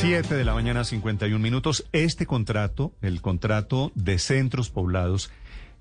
[0.00, 1.84] 7 de la mañana, 51 minutos.
[1.92, 5.30] Este contrato, el contrato de centros poblados,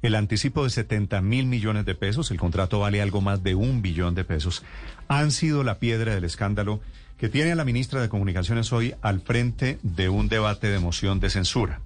[0.01, 3.82] el anticipo de 70 mil millones de pesos, el contrato vale algo más de un
[3.82, 4.66] billón de pesos,
[5.08, 6.82] han sido la piedra del escándalo
[7.17, 11.22] que tiene a la ministra de Comunicaciones hoy al frente de un debate de moción
[11.22, 11.80] de censura.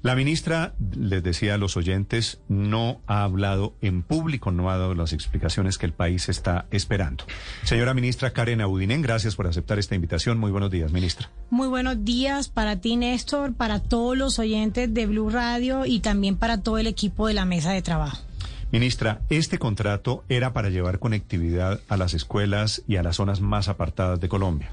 [0.00, 4.94] La ministra, les decía a los oyentes, no ha hablado en público, no ha dado
[4.94, 7.24] las explicaciones que el país está esperando.
[7.64, 10.38] Señora ministra Karen Audinen, gracias por aceptar esta invitación.
[10.38, 11.30] Muy buenos días, ministra.
[11.50, 16.36] Muy buenos días para ti, Néstor, para todos los oyentes de Blue Radio y también
[16.36, 18.22] para todo el equipo de la mesa de trabajo.
[18.70, 23.66] Ministra, este contrato era para llevar conectividad a las escuelas y a las zonas más
[23.66, 24.70] apartadas de Colombia.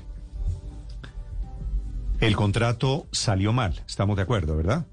[2.20, 4.86] El contrato salió mal, estamos de acuerdo, ¿verdad?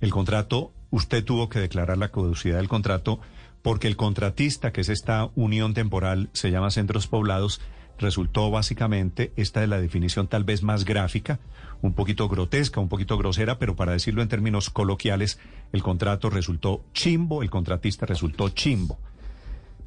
[0.00, 3.20] El contrato, usted tuvo que declarar la caducidad del contrato
[3.62, 7.60] porque el contratista, que es esta unión temporal, se llama Centros Poblados,
[7.98, 11.40] resultó básicamente, esta es la definición tal vez más gráfica,
[11.82, 15.38] un poquito grotesca, un poquito grosera, pero para decirlo en términos coloquiales,
[15.72, 18.98] el contrato resultó chimbo, el contratista resultó chimbo.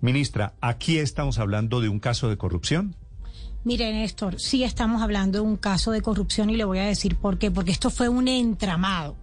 [0.02, 2.96] Ministra, ¿aquí estamos hablando de un caso de corrupción?
[3.66, 7.18] Mire, Néstor, sí estamos hablando de un caso de corrupción y le voy a decir
[7.18, 9.18] por qué, porque esto fue un entramado,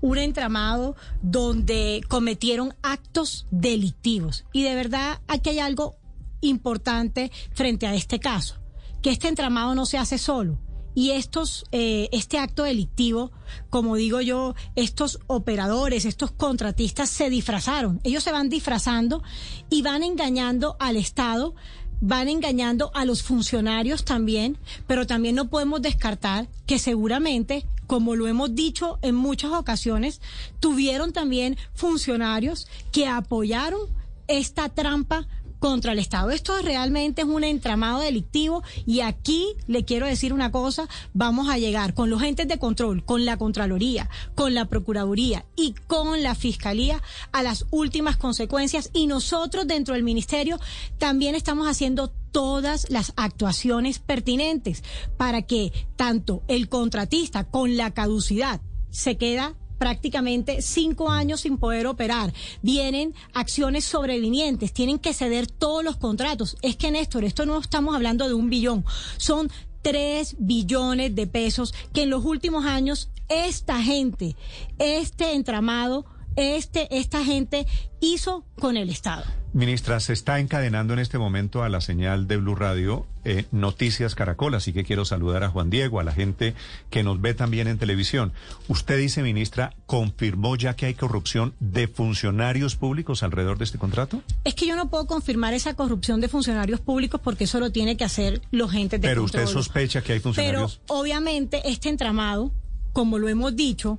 [0.00, 4.44] un entramado donde cometieron actos delictivos.
[4.52, 5.96] Y de verdad aquí hay algo
[6.40, 8.60] importante frente a este caso,
[9.02, 10.58] que este entramado no se hace solo.
[10.94, 13.30] Y estos, eh, este acto delictivo,
[13.70, 18.00] como digo yo, estos operadores, estos contratistas se disfrazaron.
[18.02, 19.22] Ellos se van disfrazando
[19.68, 21.54] y van engañando al Estado
[22.00, 24.56] van engañando a los funcionarios también,
[24.86, 30.20] pero también no podemos descartar que seguramente, como lo hemos dicho en muchas ocasiones,
[30.60, 33.80] tuvieron también funcionarios que apoyaron
[34.28, 35.26] esta trampa
[35.60, 36.30] contra el Estado.
[36.30, 41.58] Esto realmente es un entramado delictivo y aquí le quiero decir una cosa, vamos a
[41.58, 46.34] llegar con los entes de control, con la Contraloría, con la Procuraduría y con la
[46.34, 50.58] Fiscalía a las últimas consecuencias y nosotros dentro del Ministerio
[50.98, 54.82] también estamos haciendo todas las actuaciones pertinentes
[55.16, 61.86] para que tanto el contratista con la caducidad se queda prácticamente cinco años sin poder
[61.86, 62.34] operar.
[62.60, 66.58] Vienen acciones sobrevinientes, tienen que ceder todos los contratos.
[66.60, 68.84] Es que, Néstor, esto no estamos hablando de un billón,
[69.16, 74.36] son tres billones de pesos que en los últimos años esta gente,
[74.78, 76.04] este entramado,
[76.40, 77.66] este, esta gente
[78.00, 79.24] hizo con el Estado.
[79.52, 84.14] Ministra, se está encadenando en este momento a la señal de Blue Radio eh, Noticias
[84.14, 86.54] Caracol, así que quiero saludar a Juan Diego, a la gente
[86.88, 88.32] que nos ve también en televisión.
[88.68, 94.22] Usted dice, ministra, ¿confirmó ya que hay corrupción de funcionarios públicos alrededor de este contrato?
[94.44, 97.96] Es que yo no puedo confirmar esa corrupción de funcionarios públicos porque eso lo tiene
[97.96, 100.80] que hacer los agentes de Pero usted sospecha que hay funcionarios.
[100.86, 102.52] Pero obviamente este entramado,
[102.92, 103.98] como lo hemos dicho,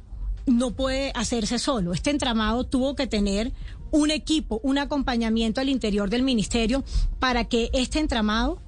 [0.51, 1.94] no puede hacerse solo.
[1.94, 3.53] Este entramado tuvo que tener
[3.91, 6.84] un equipo, un acompañamiento al interior del ministerio
[7.19, 8.62] para que este entramado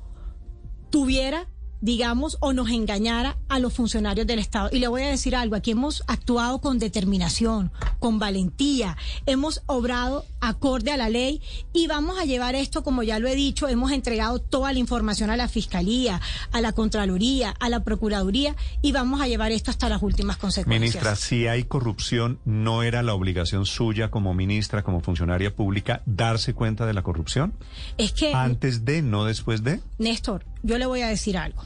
[0.89, 1.47] tuviera
[1.83, 4.69] digamos, o nos engañara a los funcionarios del Estado.
[4.71, 8.95] Y le voy a decir algo, aquí hemos actuado con determinación, con valentía,
[9.25, 11.41] hemos obrado acorde a la ley
[11.73, 15.29] y vamos a llevar esto, como ya lo he dicho, hemos entregado toda la información
[15.29, 16.21] a la Fiscalía,
[16.53, 20.79] a la Contraloría, a la Procuraduría y vamos a llevar esto hasta las últimas consecuencias.
[20.79, 26.53] Ministra, si hay corrupción, ¿no era la obligación suya como ministra, como funcionaria pública, darse
[26.53, 27.53] cuenta de la corrupción?
[27.97, 28.33] Es que...
[28.33, 29.81] Antes de, no después de.
[29.97, 31.63] Néstor, yo le voy a decir algo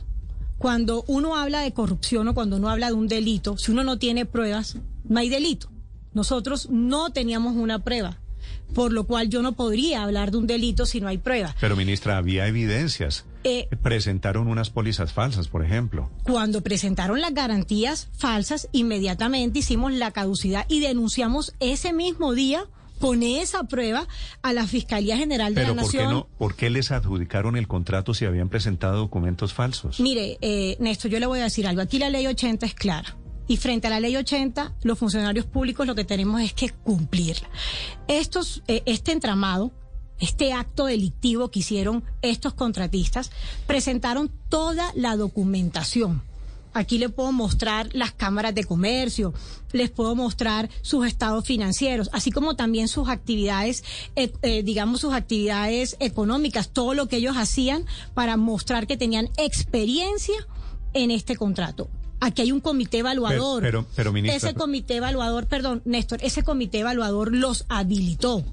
[0.58, 4.00] cuando uno habla de corrupción o cuando uno habla de un delito, si uno no
[4.00, 4.78] tiene pruebas,
[5.08, 5.70] no hay delito.
[6.14, 8.18] Nosotros no teníamos una prueba,
[8.74, 11.56] por lo cual yo no podría hablar de un delito si no hay pruebas.
[11.60, 13.26] Pero, ministra, había evidencias.
[13.44, 16.10] Eh, presentaron unas pólizas falsas, por ejemplo.
[16.24, 22.66] Cuando presentaron las garantías falsas, inmediatamente hicimos la caducidad y denunciamos ese mismo día
[23.00, 24.08] con esa prueba
[24.42, 26.04] a la Fiscalía General de la Nación.
[26.06, 30.00] ¿por qué, no, ¿por qué les adjudicaron el contrato si habían presentado documentos falsos?
[30.00, 31.82] Mire, eh, Néstor, yo le voy a decir algo.
[31.82, 33.16] Aquí la ley 80 es clara.
[33.48, 37.50] Y frente a la ley 80, los funcionarios públicos lo que tenemos es que cumplirla.
[38.08, 39.72] Estos, eh, este entramado,
[40.20, 43.32] este acto delictivo que hicieron estos contratistas,
[43.66, 46.24] presentaron toda la documentación
[46.74, 49.34] Aquí le puedo mostrar las cámaras de comercio,
[49.72, 53.84] les puedo mostrar sus estados financieros, así como también sus actividades,
[54.16, 59.30] eh, eh, digamos, sus actividades económicas, todo lo que ellos hacían para mostrar que tenían
[59.38, 60.36] experiencia
[60.94, 61.90] en este contrato.
[62.20, 63.62] Aquí hay un comité evaluador.
[63.62, 68.44] Pero, pero, ese comité evaluador, perdón, Néstor, ese comité evaluador los habilitó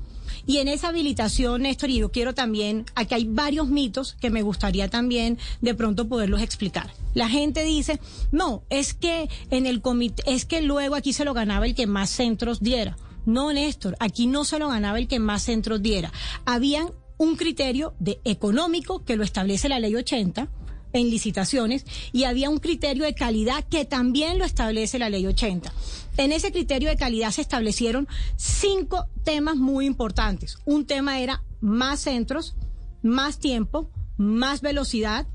[0.46, 4.42] Y en esa habilitación, Néstor, y yo quiero también, aquí hay varios mitos que me
[4.42, 6.90] gustaría también de pronto poderlos explicar.
[7.14, 8.00] La gente dice,
[8.30, 11.86] no, es que en el comité, es que luego aquí se lo ganaba el que
[11.86, 12.96] más centros diera.
[13.24, 16.12] No, Néstor, aquí no se lo ganaba el que más centros diera.
[16.44, 20.48] Habían un criterio de económico que lo establece la ley 80
[20.94, 25.70] en licitaciones y había un criterio de calidad que también lo establece la ley 80.
[26.16, 30.58] En ese criterio de calidad se establecieron cinco temas muy importantes.
[30.64, 32.56] Un tema era más centros,
[33.02, 35.26] más tiempo, más velocidad,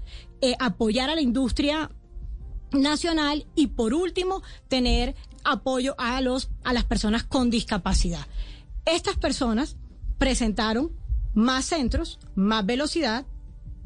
[0.41, 1.91] eh, apoyar a la industria
[2.71, 8.25] nacional y por último tener apoyo a los a las personas con discapacidad.
[8.85, 9.75] Estas personas
[10.17, 10.91] presentaron
[11.33, 13.25] más centros, más velocidad,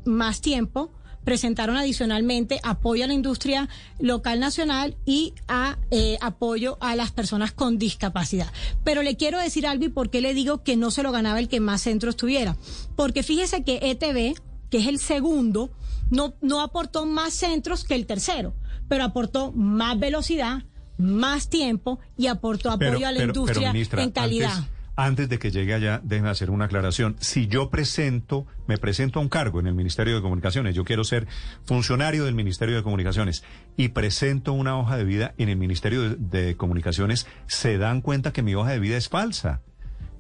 [0.06, 0.92] más tiempo,
[1.24, 7.52] presentaron adicionalmente apoyo a la industria local nacional y a eh, apoyo a las personas
[7.52, 8.52] con discapacidad.
[8.84, 11.40] Pero le quiero decir algo y por qué le digo que no se lo ganaba
[11.40, 12.58] el que más centros tuviera.
[12.96, 14.40] Porque fíjese que ETV,
[14.70, 15.72] que es el segundo,
[16.10, 18.54] no, no aportó más centros que el tercero,
[18.88, 20.64] pero aportó más velocidad,
[20.98, 24.52] más tiempo y aportó apoyo a la industria en calidad.
[24.52, 27.16] Antes de que llegue allá, déjeme hacer una aclaración.
[27.20, 31.04] Si yo presento, me presento a un cargo en el Ministerio de Comunicaciones, yo quiero
[31.04, 31.28] ser
[31.66, 33.44] funcionario del Ministerio de Comunicaciones
[33.76, 38.34] y presento una hoja de vida en el Ministerio de, de Comunicaciones, se dan cuenta
[38.34, 39.62] que mi hoja de vida es falsa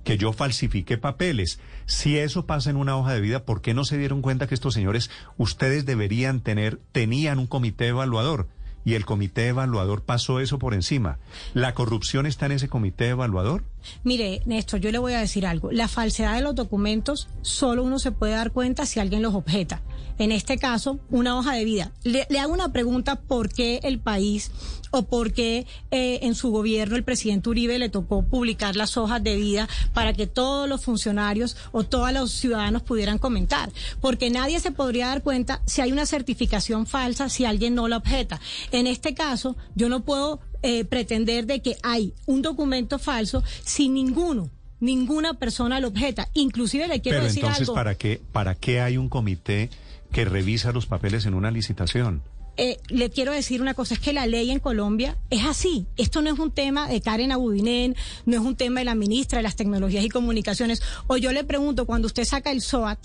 [0.03, 1.59] que yo falsifique papeles.
[1.85, 4.55] Si eso pasa en una hoja de vida, ¿por qué no se dieron cuenta que
[4.55, 8.49] estos señores, ustedes deberían tener, tenían un comité evaluador?
[8.85, 11.17] y el comité evaluador pasó eso por encima.
[11.53, 13.63] ¿La corrupción está en ese comité evaluador?
[14.03, 15.71] Mire, Néstor, yo le voy a decir algo.
[15.71, 19.81] La falsedad de los documentos solo uno se puede dar cuenta si alguien los objeta.
[20.19, 21.91] En este caso, una hoja de vida.
[22.03, 24.51] Le, hago una pregunta, ¿por qué el país
[24.91, 29.23] o por qué eh, en su gobierno el presidente Uribe le tocó publicar las hojas
[29.23, 33.71] de vida para que todos los funcionarios o todos los ciudadanos pudieran comentar?
[34.01, 37.97] Porque nadie se podría dar cuenta si hay una certificación falsa, si alguien no la
[37.97, 38.39] objeta.
[38.71, 43.93] En este caso, yo no puedo eh, pretender de que hay un documento falso sin
[43.93, 44.49] ninguno
[44.83, 46.27] ninguna persona lo objeta.
[46.33, 47.73] Inclusive le quiero Pero decir entonces, algo.
[47.73, 49.69] ¿para qué, ¿para qué hay un comité
[50.11, 52.21] que revisa los papeles en una licitación?
[52.55, 55.87] Eh, le quiero decir una cosa, es que la ley en Colombia es así.
[55.97, 57.95] Esto no es un tema de Karen Abudinen,
[58.25, 60.81] no es un tema de la ministra de las Tecnologías y Comunicaciones.
[61.07, 62.99] O yo le pregunto, cuando usted saca el SOAT,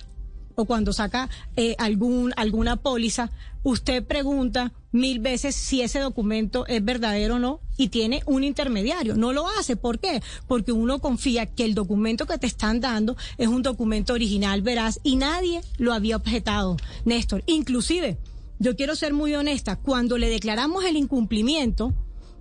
[0.55, 3.31] o cuando saca eh, algún, alguna póliza,
[3.63, 9.17] usted pregunta mil veces si ese documento es verdadero o no y tiene un intermediario.
[9.17, 9.76] No lo hace.
[9.76, 10.23] ¿Por qué?
[10.46, 15.00] Porque uno confía que el documento que te están dando es un documento original, veraz,
[15.02, 17.43] y nadie lo había objetado, Néstor.
[17.46, 18.19] Inclusive,
[18.58, 21.94] yo quiero ser muy honesta, cuando le declaramos el incumplimiento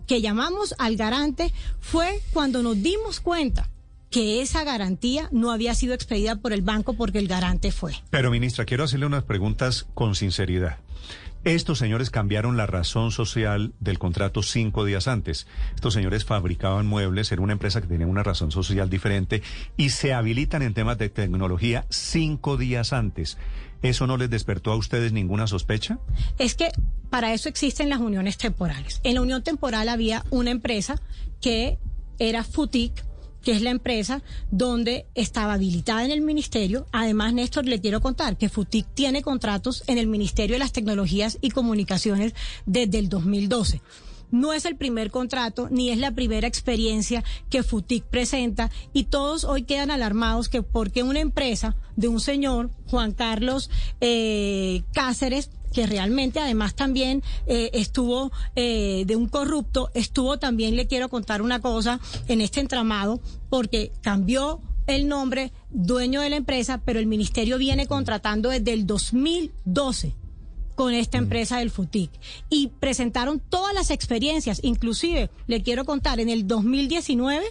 [0.07, 3.69] que llamamos al garante fue cuando nos dimos cuenta
[4.09, 7.93] que esa garantía no había sido expedida por el banco porque el garante fue.
[8.09, 10.77] Pero, ministra, quiero hacerle unas preguntas con sinceridad.
[11.43, 15.47] Estos señores cambiaron la razón social del contrato cinco días antes.
[15.75, 19.41] Estos señores fabricaban muebles, era una empresa que tenía una razón social diferente
[19.77, 23.37] y se habilitan en temas de tecnología cinco días antes.
[23.81, 25.99] ¿Eso no les despertó a ustedes ninguna sospecha?
[26.39, 26.71] Es que
[27.09, 28.99] para eso existen las uniones temporales.
[29.03, 30.99] En la unión temporal había una empresa
[31.41, 31.77] que
[32.19, 33.05] era FUTIC,
[33.47, 36.85] que es la empresa donde estaba habilitada en el ministerio.
[36.91, 41.37] Además, Néstor, le quiero contar que FUTIC tiene contratos en el Ministerio de las Tecnologías
[41.39, 42.33] y Comunicaciones
[42.65, 43.81] desde el 2012
[44.29, 49.45] no es el primer contrato ni es la primera experiencia que FUTIC presenta y todos
[49.45, 53.69] hoy quedan alarmados que porque una empresa de un señor, Juan Carlos
[54.01, 60.87] eh, Cáceres, que realmente además también eh, estuvo eh, de un corrupto, estuvo también, le
[60.87, 63.19] quiero contar una cosa, en este entramado,
[63.49, 68.87] porque cambió el nombre, dueño de la empresa, pero el ministerio viene contratando desde el
[68.87, 70.15] 2012
[70.75, 72.11] con esta empresa del FUTIC.
[72.49, 77.45] Y presentaron todas las experiencias, inclusive, le quiero contar, en el 2019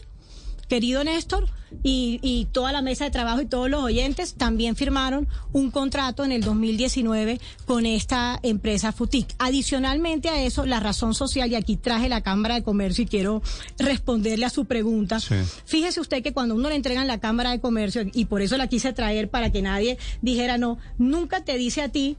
[0.66, 1.49] querido Néstor,
[1.82, 6.32] y, toda la mesa de trabajo y todos los oyentes también firmaron un contrato en
[6.32, 9.35] el 2019 con esta empresa FUTIC.
[9.38, 13.42] Adicionalmente a eso, la razón social, y aquí traje la Cámara de Comercio y quiero
[13.78, 15.18] responderle a su pregunta.
[15.64, 18.68] Fíjese usted que cuando uno le entregan la Cámara de Comercio, y por eso la
[18.68, 22.16] quise traer para que nadie dijera no, nunca te dice a ti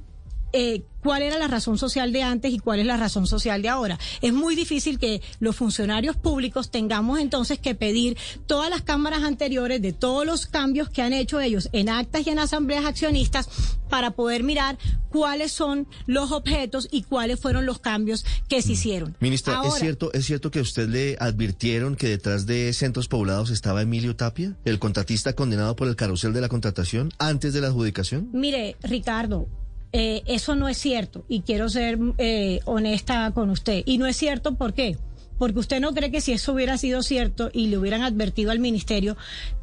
[0.54, 3.70] eh, cuál era la razón social de antes y cuál es la razón social de
[3.70, 3.98] ahora.
[4.22, 9.82] Es muy difícil que los funcionarios públicos tengamos entonces que pedir todas las cámaras anteriores
[9.82, 13.48] de todos los cambios que han hecho ellos en actas y en asambleas accionistas
[13.90, 14.78] para poder mirar
[15.10, 19.16] cuáles son los objetos y cuáles fueron los cambios que se hicieron.
[19.20, 23.50] Ministra, ¿es cierto es cierto que a usted le advirtieron que detrás de centros poblados
[23.50, 27.68] estaba Emilio Tapia, el contratista condenado por el carrusel de la contratación antes de la
[27.68, 28.30] adjudicación?
[28.34, 29.48] Mire, Ricardo,
[29.94, 33.84] eh, eso no es cierto y quiero ser eh, honesta con usted.
[33.86, 34.98] Y no es cierto, ¿por qué?
[35.38, 38.60] Porque usted no cree que si eso hubiera sido cierto y le hubieran advertido al
[38.60, 39.18] ministerio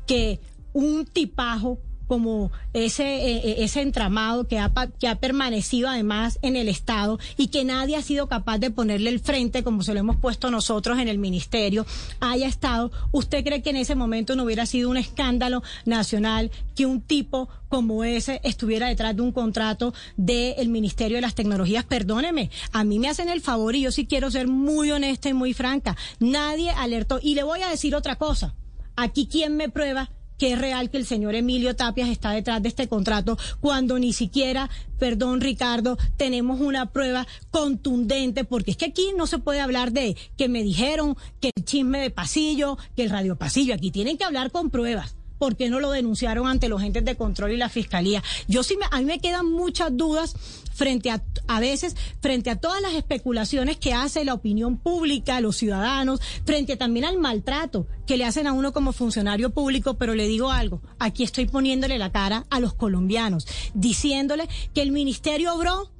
[0.07, 0.41] que
[0.73, 6.57] un tipajo como ese, eh, eh, ese entramado que ha, que ha permanecido además en
[6.57, 10.01] el Estado y que nadie ha sido capaz de ponerle el frente, como se lo
[10.01, 11.87] hemos puesto nosotros en el Ministerio,
[12.21, 12.91] haya estado.
[13.13, 17.49] ¿Usted cree que en ese momento no hubiera sido un escándalo nacional que un tipo
[17.69, 21.85] como ese estuviera detrás de un contrato del Ministerio de las Tecnologías?
[21.85, 25.35] Perdóneme, a mí me hacen el favor y yo sí quiero ser muy honesta y
[25.35, 25.97] muy franca.
[26.21, 27.19] Nadie alertó.
[27.23, 28.55] Y le voy a decir otra cosa.
[28.97, 30.11] Aquí, ¿quién me prueba?
[30.39, 34.13] Que es real que el señor Emilio Tapias está detrás de este contrato cuando ni
[34.13, 39.93] siquiera, perdón Ricardo, tenemos una prueba contundente, porque es que aquí no se puede hablar
[39.93, 44.17] de que me dijeron que el chisme de pasillo, que el radio pasillo, aquí tienen
[44.17, 45.17] que hablar con pruebas.
[45.45, 48.23] ¿Por qué no lo denunciaron ante los entes de control y la fiscalía?
[48.49, 50.35] Yo sí, me, a mí me quedan muchas dudas
[50.73, 55.59] frente a, a veces, frente a todas las especulaciones que hace la opinión pública, los
[55.59, 60.27] ciudadanos, frente también al maltrato que le hacen a uno como funcionario público, pero le
[60.27, 65.91] digo algo, aquí estoy poniéndole la cara a los colombianos, diciéndole que el ministerio obró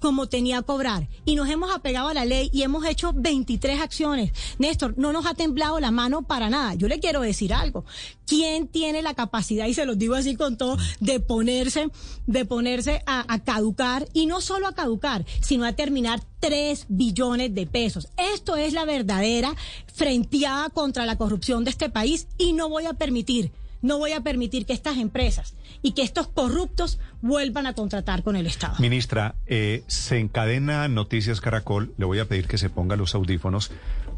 [0.00, 1.08] como tenía que cobrar.
[1.24, 4.32] Y nos hemos apegado a la ley y hemos hecho 23 acciones.
[4.58, 6.74] Néstor, no nos ha temblado la mano para nada.
[6.74, 7.84] Yo le quiero decir algo.
[8.26, 11.88] ¿Quién tiene la capacidad, y se los digo así con todo, de ponerse,
[12.26, 17.66] de ponerse a, caducar, y no solo a caducar, sino a terminar 3 billones de
[17.66, 18.08] pesos?
[18.16, 19.54] Esto es la verdadera
[19.92, 24.20] frenteada contra la corrupción de este país y no voy a permitir no voy a
[24.20, 28.74] permitir que estas empresas y que estos corruptos vuelvan a contratar con el Estado.
[28.78, 31.94] Ministra, eh, se encadena Noticias Caracol.
[31.96, 33.70] Le voy a pedir que se ponga los audífonos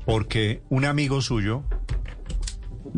[0.05, 1.63] porque un amigo suyo,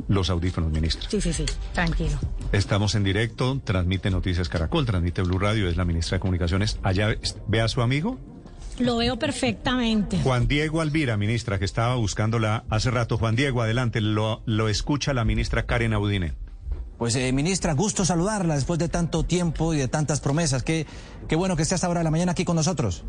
[0.09, 1.09] los audífonos, ministra.
[1.11, 2.18] Sí, sí, sí, tranquilo.
[2.52, 6.78] Estamos en directo, transmite Noticias Caracol, transmite Blue Radio, es la ministra de Comunicaciones.
[6.83, 7.14] Allá
[7.47, 8.18] ve a su amigo.
[8.78, 10.18] Lo veo perfectamente.
[10.18, 13.18] Juan Diego Alvira, ministra, que estaba buscándola hace rato.
[13.18, 16.35] Juan Diego, adelante, lo, lo escucha la ministra Karen Audine.
[17.04, 20.62] Pues eh, ministra, gusto saludarla después de tanto tiempo y de tantas promesas.
[20.62, 20.87] Qué,
[21.28, 23.04] qué bueno que esté hasta ahora de la mañana aquí con nosotros.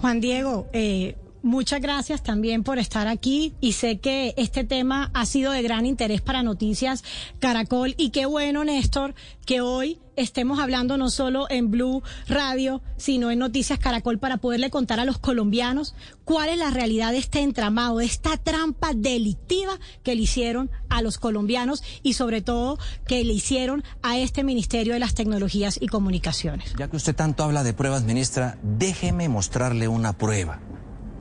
[0.00, 5.24] Juan Diego, eh, muchas gracias también por estar aquí y sé que este tema ha
[5.26, 7.04] sido de gran interés para Noticias
[7.38, 9.14] Caracol y qué bueno, Néstor,
[9.46, 14.70] que hoy estemos hablando no solo en Blue Radio, sino en Noticias Caracol para poderle
[14.70, 19.78] contar a los colombianos cuál es la realidad de este entramado, de esta trampa delictiva
[20.02, 24.94] que le hicieron a los colombianos y sobre todo que le hicieron a este Ministerio
[24.94, 26.74] de las Tecnologías y Comunicaciones.
[26.76, 30.60] Ya que usted tanto habla de pruebas, ministra, déjeme mostrarle una prueba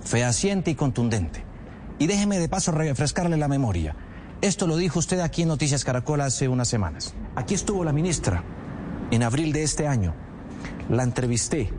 [0.05, 1.43] fehaciente y contundente.
[1.99, 3.95] Y déjeme de paso refrescarle la memoria.
[4.41, 7.13] Esto lo dijo usted aquí en Noticias Caracol hace unas semanas.
[7.35, 8.43] Aquí estuvo la ministra
[9.11, 10.13] en abril de este año.
[10.89, 11.69] La entrevisté.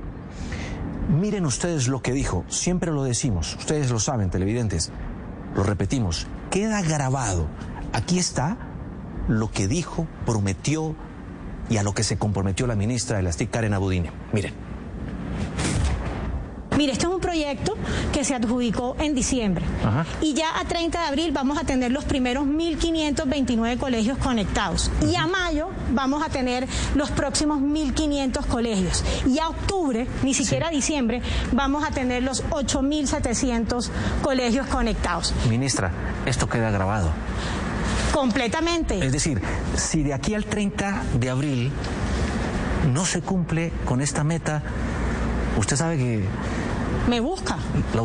[1.08, 2.44] Miren ustedes lo que dijo.
[2.48, 3.56] Siempre lo decimos.
[3.56, 4.90] Ustedes lo saben, televidentes.
[5.54, 6.26] Lo repetimos.
[6.50, 7.46] Queda grabado.
[7.92, 8.56] Aquí está
[9.28, 10.94] lo que dijo, prometió
[11.68, 14.10] y a lo que se comprometió la ministra de las TIC, Karen Abudine.
[14.32, 14.54] Miren.
[16.76, 17.74] Mire, este es un proyecto
[18.12, 19.64] que se adjudicó en diciembre
[20.20, 25.16] y ya a 30 de abril vamos a tener los primeros 1.529 colegios conectados y
[25.16, 30.70] a mayo vamos a tener los próximos 1.500 colegios y a octubre, ni siquiera a
[30.70, 33.88] diciembre, vamos a tener los 8.700
[34.22, 35.32] colegios conectados.
[35.48, 35.90] Ministra,
[36.26, 37.10] esto queda grabado.
[38.12, 39.04] Completamente.
[39.04, 39.40] Es decir,
[39.76, 41.70] si de aquí al 30 de abril
[42.92, 44.62] no se cumple con esta meta,
[45.56, 46.24] usted sabe que
[47.08, 47.56] me busca.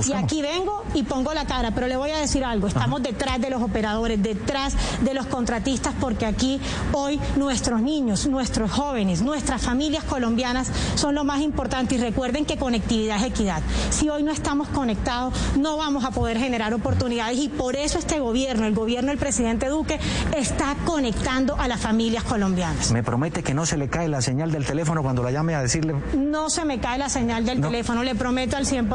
[0.08, 3.39] Y aquí vengo y pongo la cara, pero le voy a decir algo, estamos detrás
[3.39, 6.60] de los operadores, detrás de los contratistas, porque aquí
[6.93, 12.58] hoy nuestros niños, nuestros jóvenes, nuestras familias colombianas son lo más importante y recuerden que
[12.58, 13.62] conectividad es equidad.
[13.89, 18.20] Si hoy no estamos conectados, no vamos a poder generar oportunidades y por eso este
[18.20, 20.00] gobierno, el gobierno del presidente Duque,
[20.36, 22.91] está conectando a las familias colombianas.
[22.91, 25.62] ¿Me promete que no se le cae la señal del teléfono cuando la llame a
[25.62, 25.96] decirle?
[26.15, 28.90] No se me cae la señal del teléfono, le prometo al 100%.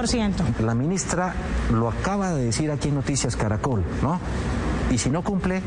[0.61, 1.35] La ministra
[1.73, 4.21] lo acaba de decir aquí en Noticias Caracol, ¿no?
[4.91, 5.62] Y si no cumple,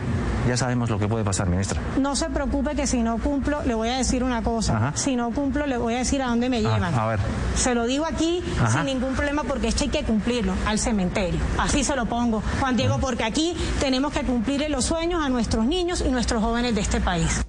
[0.47, 1.81] ya sabemos lo que puede pasar, ministra.
[1.99, 4.77] No se preocupe que si no cumplo, le voy a decir una cosa.
[4.77, 4.91] Ajá.
[4.95, 6.93] Si no cumplo, le voy a decir a dónde me Ah, llevan.
[6.95, 7.19] a ver.
[7.55, 8.71] Se lo digo aquí Ajá.
[8.77, 11.39] sin ningún problema porque esto hay que cumplirlo al cementerio.
[11.57, 15.65] Así se lo pongo, Juan Diego, porque aquí tenemos que cumplirle los sueños a nuestros
[15.65, 17.41] niños y nuestros jóvenes de este país.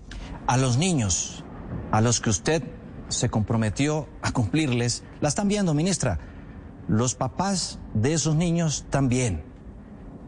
[0.49, 1.45] A los niños,
[1.93, 2.65] a los que usted
[3.09, 6.19] se comprometió a cumplirles, la están viendo, ministra.
[6.91, 9.45] Los papás de esos niños también.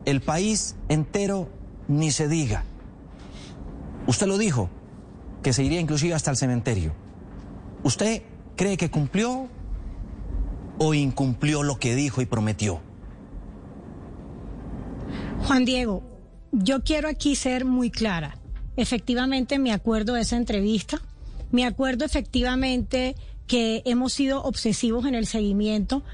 [0.04, 1.48] El país entero
[1.88, 2.62] ni se diga.
[4.06, 4.70] Usted lo dijo,
[5.42, 6.92] que se iría inclusive hasta el cementerio.
[7.82, 8.22] ¿Usted
[8.54, 9.48] cree que cumplió
[10.78, 12.80] o incumplió lo que dijo y prometió?
[15.44, 16.04] Juan Diego,
[16.52, 18.38] yo quiero aquí ser muy clara.
[18.76, 21.02] Efectivamente, me acuerdo de esa entrevista.
[21.50, 23.16] Me acuerdo efectivamente
[23.48, 26.04] que hemos sido obsesivos en el seguimiento.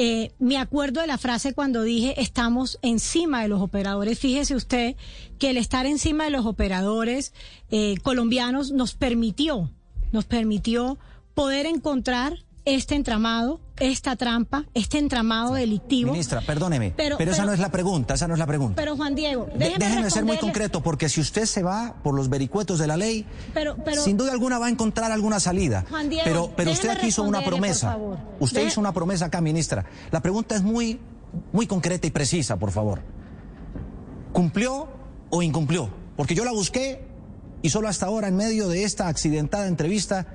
[0.00, 4.16] Eh, me acuerdo de la frase cuando dije estamos encima de los operadores.
[4.20, 4.94] Fíjese usted
[5.40, 7.32] que el estar encima de los operadores
[7.72, 9.72] eh, colombianos nos permitió,
[10.12, 10.98] nos permitió
[11.34, 16.10] poder encontrar este entramado, esta trampa, este entramado delictivo.
[16.12, 18.74] Ministra, perdóneme, pero, Pero- esa pero- no es la pregunta, esa no es la pregunta.
[18.76, 22.28] Pero Juan Diego, déjeme, déjeme ser muy concreto, porque si usted se va por los
[22.28, 25.84] vericuetos de la ley, Pero- pero- sin duda alguna va a encontrar alguna salida.
[25.88, 27.96] Juan Diego, pero pero usted aquí hizo una promesa.
[28.40, 29.84] Usted hizo una promesa acá, ministra.
[30.10, 31.00] La pregunta es muy,
[31.52, 33.02] muy concreta y precisa, por favor.
[34.32, 34.88] ¿Cumplió
[35.30, 35.90] o incumplió?
[36.16, 37.04] Porque yo la busqué
[37.62, 40.26] y solo hasta ahora, en medio de esta accidentada entrevista,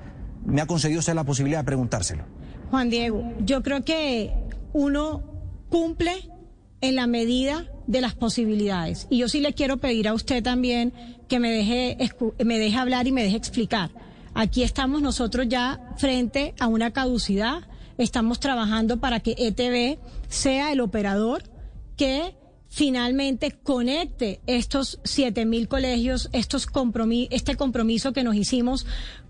[0.44, 2.24] me ha concedido usted la posibilidad de preguntárselo.
[2.70, 4.32] Juan Diego, yo creo que
[4.72, 5.22] uno
[5.68, 6.12] cumple
[6.80, 9.06] en la medida de las posibilidades.
[9.10, 10.92] Y yo sí le quiero pedir a usted también
[11.28, 11.96] que me deje,
[12.44, 13.90] me deje hablar y me deje explicar.
[14.34, 17.62] Aquí estamos nosotros ya frente a una caducidad.
[17.96, 19.98] Estamos trabajando para que ETV
[20.28, 21.44] sea el operador
[21.96, 22.36] que
[22.68, 26.66] finalmente conecte estos siete mil colegios, estos
[27.30, 28.84] este compromiso que nos hicimos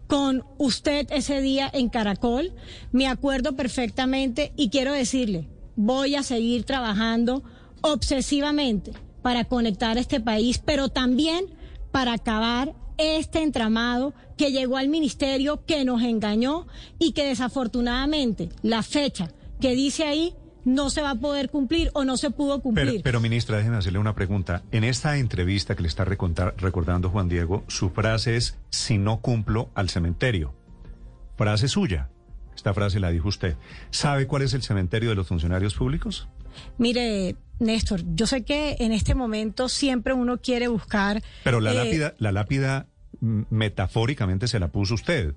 [0.06, 2.52] con usted ese día en Caracol.
[2.92, 7.42] Me acuerdo perfectamente y quiero decirle, voy a seguir trabajando
[7.80, 8.92] obsesivamente
[9.22, 11.46] para conectar este país, pero también
[11.90, 16.66] para acabar este entramado que llegó al ministerio, que nos engañó
[16.98, 20.34] y que desafortunadamente la fecha que dice ahí
[20.64, 22.86] no se va a poder cumplir o no se pudo cumplir.
[22.86, 24.62] Pero, pero, ministra, déjeme hacerle una pregunta.
[24.72, 29.20] En esta entrevista que le está recontar- recordando Juan Diego, su frase es, si no
[29.20, 30.54] cumplo, al cementerio.
[31.36, 32.08] Frase suya.
[32.54, 33.56] Esta frase la dijo usted.
[33.90, 36.28] ¿Sabe cuál es el cementerio de los funcionarios públicos?
[36.78, 41.22] Mire, Néstor, yo sé que en este momento siempre uno quiere buscar...
[41.42, 42.86] Pero la eh, lápida, la lápida
[43.20, 45.34] mm, metafóricamente se la puso usted.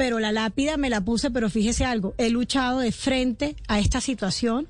[0.00, 4.00] Pero la lápida me la puse, pero fíjese algo, he luchado de frente a esta
[4.00, 4.66] situación.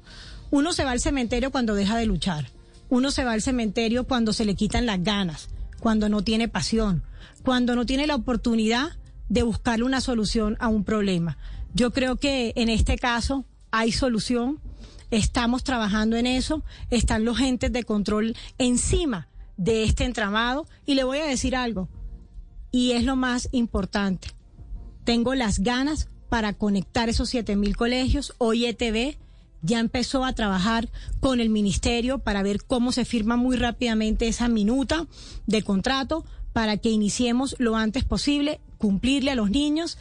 [0.51, 2.49] Uno se va al cementerio cuando deja de luchar.
[2.89, 7.05] Uno se va al cementerio cuando se le quitan las ganas, cuando no tiene pasión,
[7.45, 8.89] cuando no tiene la oportunidad
[9.29, 11.39] de buscarle una solución a un problema.
[11.75, 14.59] Yo creo que en este caso hay solución,
[15.13, 21.05] estamos trabajando en eso, están los entes de control encima de este entramado y le
[21.05, 21.89] voy a decir algo,
[22.73, 24.40] y es lo más importante
[25.11, 28.33] tengo las ganas para conectar esos 7 mil colegios.
[28.39, 29.17] Hoy ETV
[29.61, 34.47] ya empezó a trabajar con el ministerio para ver cómo se firma muy rápidamente esa
[34.47, 35.09] minuta
[35.49, 39.99] de contrato para que iniciemos lo antes posible, cumplirle a los niños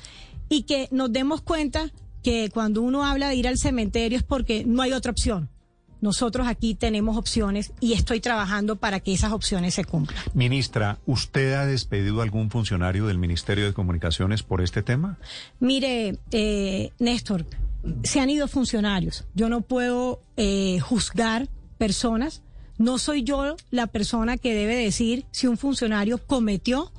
[0.47, 1.91] y que nos demos cuenta
[2.21, 5.49] que cuando uno habla de ir al cementerio es porque no hay otra opción.
[6.01, 10.21] Nosotros aquí tenemos opciones y estoy trabajando para que esas opciones se cumplan.
[10.33, 15.17] Ministra, ¿usted ha despedido a algún funcionario del Ministerio de Comunicaciones por este tema?
[15.59, 17.45] Mire, eh, Néstor,
[18.03, 19.25] se han ido funcionarios.
[19.35, 22.41] Yo no puedo eh, juzgar personas.
[22.77, 26.91] No soy yo la persona que debe decir si un funcionario cometió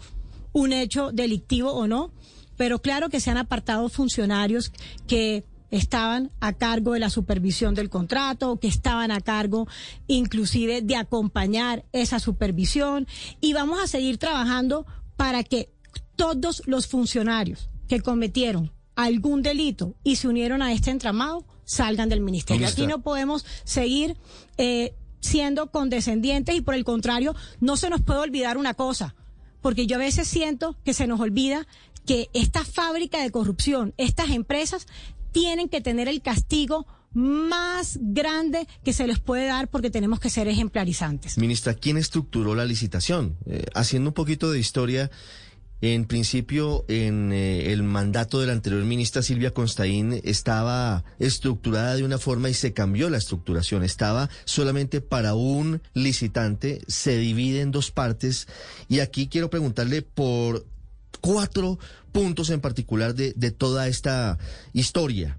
[0.52, 2.12] un hecho delictivo o no.
[2.56, 4.72] Pero claro que se han apartado funcionarios
[5.06, 9.68] que estaban a cargo de la supervisión del contrato, que estaban a cargo
[10.06, 13.06] inclusive de acompañar esa supervisión
[13.40, 15.70] y vamos a seguir trabajando para que
[16.16, 22.20] todos los funcionarios que cometieron algún delito y se unieron a este entramado salgan del
[22.20, 22.66] ministerio.
[22.66, 24.16] Aquí no podemos seguir
[24.58, 29.14] eh, siendo condescendientes y por el contrario, no se nos puede olvidar una cosa,
[29.60, 31.66] porque yo a veces siento que se nos olvida
[32.06, 34.86] que esta fábrica de corrupción, estas empresas,
[35.32, 40.30] tienen que tener el castigo más grande que se les puede dar porque tenemos que
[40.30, 41.38] ser ejemplarizantes.
[41.38, 43.36] Ministra, ¿quién estructuró la licitación?
[43.46, 45.10] Eh, haciendo un poquito de historia,
[45.82, 52.04] En principio, en eh, el mandato de la anterior ministra Silvia Constaín estaba estructurada de
[52.04, 53.82] una forma y se cambió la estructuración.
[53.82, 58.46] Estaba solamente para un licitante, se divide en dos partes.
[58.88, 60.66] Y aquí quiero preguntarle por
[61.20, 61.78] cuatro
[62.12, 64.38] puntos en particular de, de toda esta
[64.72, 65.38] historia.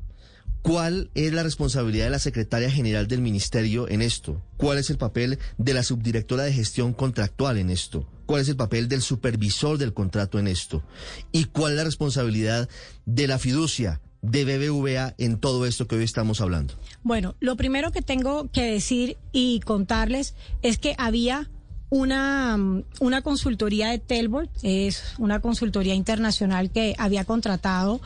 [0.61, 4.43] ¿Cuál es la responsabilidad de la secretaria general del ministerio en esto?
[4.57, 8.07] ¿Cuál es el papel de la subdirectora de gestión contractual en esto?
[8.27, 10.83] ¿Cuál es el papel del supervisor del contrato en esto?
[11.31, 12.69] ¿Y cuál es la responsabilidad
[13.05, 16.75] de la fiducia de BBVA en todo esto que hoy estamos hablando?
[17.01, 21.49] Bueno, lo primero que tengo que decir y contarles es que había
[21.91, 22.57] una,
[23.01, 28.01] una consultoría de Telbot, es una consultoría internacional que había contratado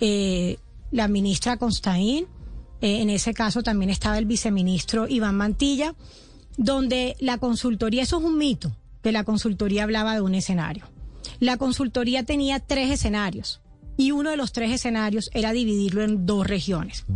[0.00, 0.58] eh,
[0.90, 2.26] la ministra Constaín,
[2.82, 5.94] eh, en ese caso también estaba el viceministro Iván Mantilla,
[6.58, 10.84] donde la consultoría, eso es un mito, que la consultoría hablaba de un escenario.
[11.40, 13.62] La consultoría tenía tres escenarios
[13.96, 17.06] y uno de los tres escenarios era dividirlo en dos regiones.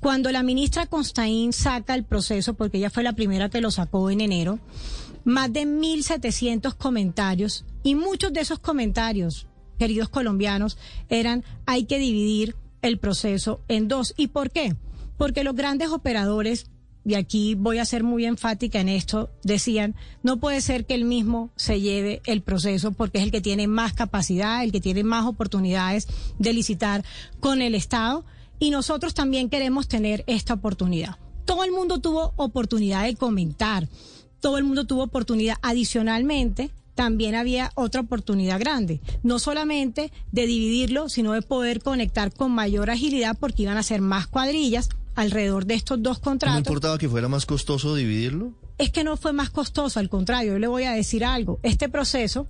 [0.00, 4.10] Cuando la ministra Constaín saca el proceso, porque ella fue la primera que lo sacó
[4.10, 4.58] en enero,
[5.28, 9.46] más de 1.700 comentarios y muchos de esos comentarios,
[9.78, 10.78] queridos colombianos,
[11.10, 14.14] eran hay que dividir el proceso en dos.
[14.16, 14.74] ¿Y por qué?
[15.18, 16.70] Porque los grandes operadores,
[17.04, 21.04] y aquí voy a ser muy enfática en esto, decían, no puede ser que el
[21.04, 25.04] mismo se lleve el proceso porque es el que tiene más capacidad, el que tiene
[25.04, 27.04] más oportunidades de licitar
[27.38, 28.24] con el Estado
[28.58, 31.18] y nosotros también queremos tener esta oportunidad.
[31.44, 33.88] Todo el mundo tuvo oportunidad de comentar,
[34.40, 41.08] todo el mundo tuvo oportunidad adicionalmente también había otra oportunidad grande, no solamente de dividirlo,
[41.08, 45.74] sino de poder conectar con mayor agilidad porque iban a ser más cuadrillas alrededor de
[45.74, 46.56] estos dos contratos.
[46.56, 48.52] ¿No importaba que fuera más costoso dividirlo?
[48.78, 51.60] Es que no fue más costoso, al contrario, yo le voy a decir algo.
[51.62, 52.48] Este proceso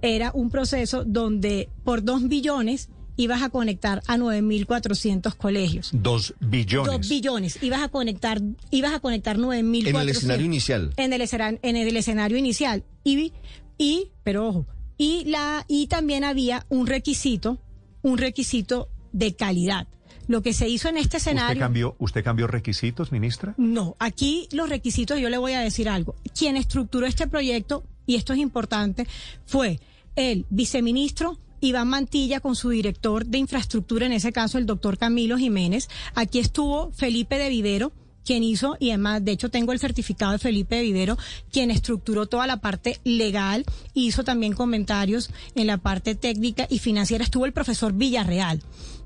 [0.00, 5.90] era un proceso donde por dos billones ibas a conectar a 9.400 colegios.
[5.92, 6.92] Dos billones.
[6.92, 7.62] Dos billones.
[7.62, 9.88] Ibas a conectar, ibas a conectar 9.400.
[9.88, 10.92] En el escenario inicial.
[10.96, 12.84] En el, en el escenario inicial.
[13.04, 13.32] Y
[13.78, 17.58] y, pero ojo, y la, y también había un requisito,
[18.02, 19.88] un requisito de calidad.
[20.28, 21.54] Lo que se hizo en este escenario.
[21.54, 23.54] ¿Usted cambió, ¿Usted cambió requisitos, ministra?
[23.56, 26.14] No, aquí los requisitos, yo le voy a decir algo.
[26.38, 29.06] Quien estructuró este proyecto, y esto es importante,
[29.46, 29.80] fue
[30.14, 35.38] el viceministro Iván Mantilla con su director de infraestructura, en ese caso el doctor Camilo
[35.38, 35.88] Jiménez.
[36.14, 37.92] Aquí estuvo Felipe de Vivero,
[38.24, 41.16] quien hizo, y además, de hecho, tengo el certificado de Felipe Vivero,
[41.50, 47.24] quien estructuró toda la parte legal, hizo también comentarios en la parte técnica y financiera.
[47.24, 48.60] Estuvo el profesor Villarreal.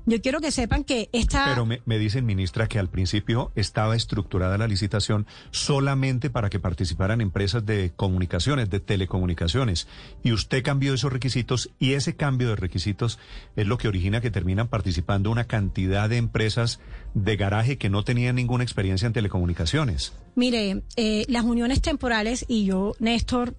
[0.09, 1.43] Yo quiero que sepan que esta...
[1.49, 6.61] Pero me, me, dicen, ministra, que al principio estaba estructurada la licitación solamente para que
[6.61, 9.89] participaran empresas de comunicaciones, de telecomunicaciones.
[10.23, 13.19] Y usted cambió esos requisitos y ese cambio de requisitos
[13.57, 16.79] es lo que origina que terminan participando una cantidad de empresas
[17.13, 20.13] de garaje que no tenían ninguna experiencia en telecomunicaciones.
[20.35, 23.57] Mire, eh, las uniones temporales, y yo, Néstor,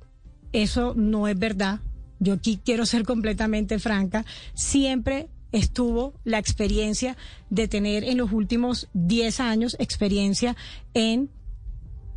[0.55, 1.81] eso no es verdad.
[2.21, 4.25] Yo aquí quiero ser completamente franca.
[4.55, 7.17] Siempre estuvo la experiencia
[7.51, 10.57] de tener en los últimos 10 años experiencia
[10.95, 11.31] en,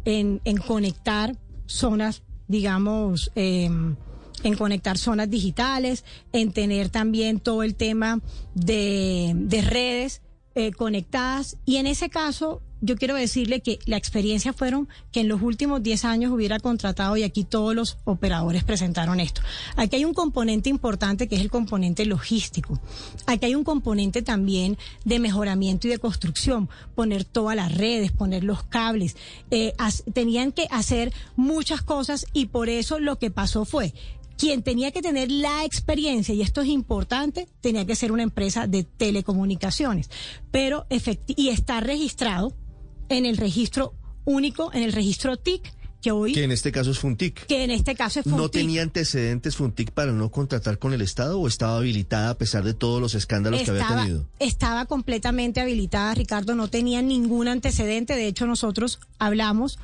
[0.06, 3.96] en, en conectar zonas, digamos, em,
[4.44, 8.20] en conectar zonas digitales, en tener también todo el tema
[8.56, 10.22] de, de redes
[10.56, 11.58] eh, conectadas.
[11.66, 15.84] Y en ese caso yo quiero decirle que la experiencia fueron que en los últimos
[15.84, 19.42] 10 años hubiera contratado y aquí todos los operadores presentaron esto.
[19.76, 22.80] Aquí hay un componente importante que es el componente logístico.
[23.28, 28.44] Aquí hay un componente también de mejoramiento y de construcción, poner todas las redes, poner
[28.44, 29.16] los cables.
[29.52, 29.74] Eh,
[30.14, 33.94] tenían que hacer muchas cosas y por eso lo que pasó fue
[34.38, 38.66] quien tenía que tener la experiencia, y esto es importante, tenía que ser una empresa
[38.66, 40.10] de telecomunicaciones,
[40.50, 40.88] pero
[41.28, 42.52] y está registrado
[43.12, 43.94] en el registro
[44.26, 46.34] único, en el registro TIC, que hoy...
[46.34, 47.46] Que en este caso es Funtic.
[47.46, 48.42] Que en este caso es Funtic.
[48.42, 52.64] ¿No tenía antecedentes Funtic para no contratar con el Estado o estaba habilitada a pesar
[52.64, 54.26] de todos los escándalos que había tenido?
[54.40, 58.16] Estaba completamente habilitada, Ricardo, no tenía ningún antecedente.
[58.16, 59.78] De hecho, nosotros hablamos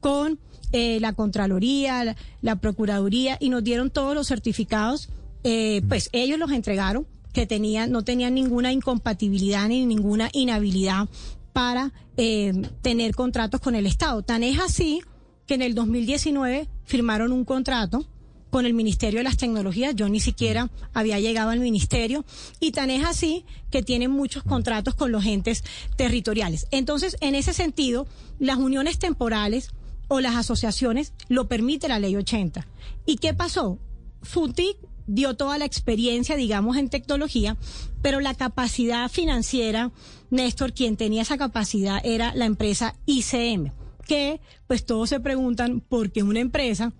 [0.00, 0.38] con
[0.72, 5.08] eh, la Contraloría, la, Procuraduría y nos dieron todos los certificados.
[5.42, 11.08] Eh, pues ellos los entregaron que tenían, no tenían ninguna incompatibilidad ni ninguna inhabilidad
[11.56, 14.20] para eh, tener contratos con el Estado.
[14.20, 15.00] Tan es así
[15.46, 18.06] que en el 2019 firmaron un contrato
[18.50, 19.96] con el Ministerio de las Tecnologías.
[19.96, 22.26] Yo ni siquiera había llegado al ministerio.
[22.60, 25.64] Y tan es así que tienen muchos contratos con los entes
[25.96, 26.66] territoriales.
[26.72, 28.06] Entonces, en ese sentido,
[28.38, 29.70] las uniones temporales
[30.08, 32.66] o las asociaciones lo permite la ley 80.
[33.06, 33.78] ¿Y qué pasó?
[34.20, 37.56] FUTIC dio toda la experiencia, digamos, en tecnología,
[38.02, 39.90] pero la capacidad financiera,
[40.30, 43.72] Néstor, quien tenía esa capacidad era la empresa ICM,
[44.06, 46.92] que pues todos se preguntan por qué una empresa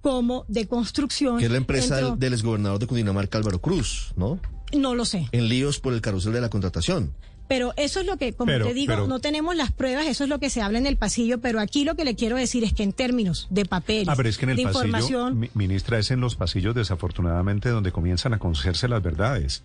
[0.00, 1.38] como de construcción...
[1.38, 4.38] Que es la empresa entró- del, del exgobernador de Cundinamarca, Álvaro Cruz, ¿no?
[4.76, 5.28] No lo sé.
[5.32, 7.14] En líos por el carrusel de la contratación.
[7.46, 10.24] Pero eso es lo que, como Pero- te digo, pero- no tenemos las pruebas, eso
[10.24, 12.64] es lo que se habla en el pasillo, pero aquí lo que le quiero decir
[12.64, 16.10] es que en términos de papeles, Ah, es que de pasillo, información, mi- ministra, es
[16.10, 19.62] en los pasillos desafortunadamente donde comienzan a conocerse las verdades.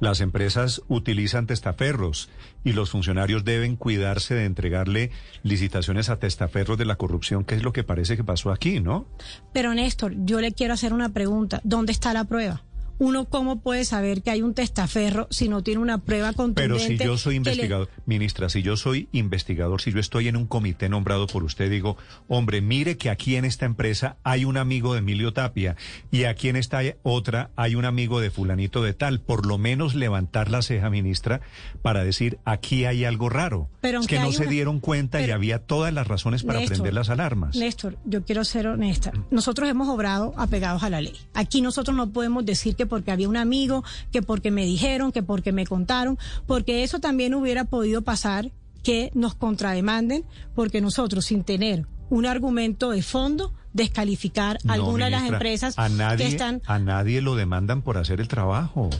[0.00, 2.28] Las empresas utilizan testaferros
[2.64, 5.10] y los funcionarios deben cuidarse de entregarle
[5.42, 9.06] licitaciones a testaferros de la corrupción, que es lo que parece que pasó aquí, ¿no?
[9.52, 12.62] pero Néstor, yo le quiero hacer una pregunta, ¿dónde está la prueba?
[12.98, 16.98] Uno cómo puede saber que hay un testaferro si no tiene una prueba Pero contundente.
[16.98, 20.46] si yo soy le- investigador, ministra, si yo soy investigador, si yo estoy en un
[20.46, 21.96] comité nombrado por usted, digo,
[22.28, 25.76] hombre, mire que aquí en esta empresa hay un amigo de Emilio Tapia
[26.10, 29.94] y aquí en esta otra hay un amigo de fulanito de tal, por lo menos
[29.94, 31.40] levantar la ceja, ministra,
[31.82, 33.68] para decir, aquí hay algo raro.
[33.80, 36.76] Pero es que no se dieron cuenta y pero- había todas las razones para Néstor,
[36.76, 37.56] prender las alarmas.
[37.56, 39.12] Néstor, yo quiero ser honesta.
[39.30, 41.14] Nosotros hemos obrado apegados a la ley.
[41.34, 45.22] Aquí nosotros no podemos decir que porque había un amigo, que porque me dijeron, que
[45.22, 48.50] porque me contaron, porque eso también hubiera podido pasar
[48.82, 55.12] que nos contrademanden, porque nosotros sin tener un argumento de fondo descalificar No, alguna de
[55.12, 58.90] las empresas a nadie, que están a nadie lo demandan por hacer el trabajo.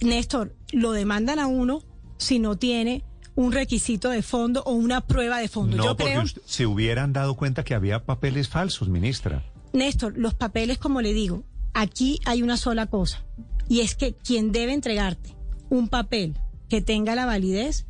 [0.00, 1.82] Néstor, lo demandan a uno
[2.18, 3.04] si no tiene
[3.34, 5.76] un requisito de fondo o una prueba de fondo.
[5.76, 9.42] No, Yo porque creo, usted- se hubieran dado cuenta que había papeles falsos, ministra.
[9.72, 13.24] Néstor, los papeles, como le digo, aquí hay una sola cosa,
[13.68, 15.34] y es que quien debe entregarte
[15.70, 16.36] un papel
[16.68, 17.86] que tenga la validez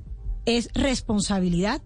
[0.46, 1.82] es responsabilidad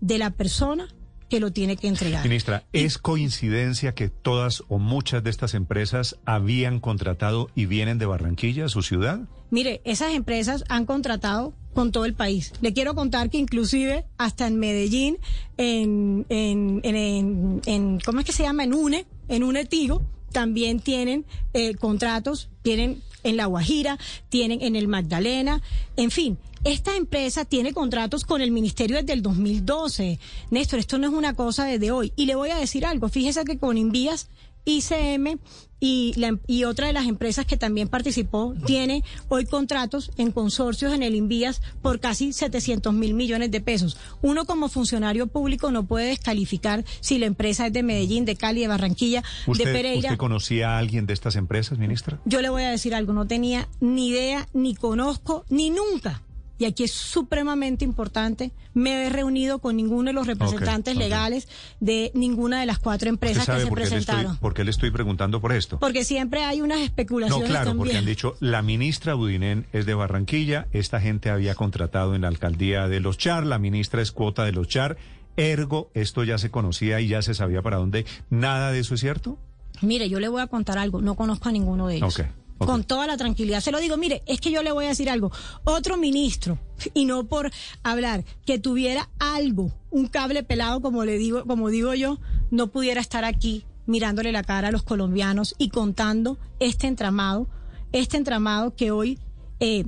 [0.00, 0.88] de la persona
[1.28, 2.24] que lo tiene que entregar.
[2.24, 8.06] Ministra, ¿es coincidencia que todas o muchas de estas empresas habían contratado y vienen de
[8.06, 9.20] Barranquilla, su ciudad?
[9.50, 12.52] Mire, esas empresas han contratado con todo el país.
[12.62, 15.18] Le quiero contar que inclusive hasta en Medellín,
[15.56, 18.64] en, en, en, en- ¿cómo es que se llama?
[18.64, 24.76] En UNE, en UNE Tigo, también tienen eh, contratos, tienen en La Guajira, tienen en
[24.76, 25.62] el Magdalena,
[25.96, 26.38] en fin.
[26.62, 30.18] Esta empresa tiene contratos con el ministerio desde el 2012.
[30.50, 32.12] Néstor, esto no es una cosa desde hoy.
[32.16, 33.08] Y le voy a decir algo.
[33.08, 34.28] Fíjese que con Invías
[34.64, 35.38] ICM
[35.80, 40.92] y, la, y otra de las empresas que también participó tiene hoy contratos en consorcios
[40.92, 43.96] en el Invías por casi 700 mil millones de pesos.
[44.20, 48.60] Uno como funcionario público no puede descalificar si la empresa es de Medellín, de Cali,
[48.60, 50.10] de Barranquilla, de ¿Usted, Pereira.
[50.10, 52.20] ¿Usted conocía a alguien de estas empresas, ministra?
[52.26, 56.22] Yo le voy a decir algo, no tenía ni idea, ni conozco, ni nunca.
[56.60, 61.48] Y aquí es supremamente importante, me he reunido con ninguno de los representantes legales
[61.80, 64.36] de ninguna de las cuatro ¿Usted empresas que se por le estoy, presentaron.
[64.36, 65.78] por qué le estoy preguntando por esto?
[65.78, 69.94] Porque siempre hay unas No, especulaciones claro, porque han dicho, la ministra Budinén es de
[69.94, 74.44] Barranquilla, esta gente había contratado en la alcaldía de Los Char, la ministra es cuota
[74.44, 74.98] de Los Char,
[75.38, 78.04] ergo, esto ya se conocía y ya se sabía para dónde.
[78.28, 79.38] ¿Nada de eso es cierto?
[79.80, 82.20] Mire, yo le voy a contar algo, no conozco a ninguno de ellos.
[82.66, 83.60] Con toda la tranquilidad.
[83.60, 85.32] Se lo digo, mire, es que yo le voy a decir algo.
[85.64, 86.58] Otro ministro,
[86.94, 87.50] y no por
[87.82, 92.18] hablar, que tuviera algo, un cable pelado, como le digo, como digo yo,
[92.50, 97.48] no pudiera estar aquí mirándole la cara a los colombianos y contando este entramado,
[97.92, 99.18] este entramado que hoy
[99.58, 99.86] eh,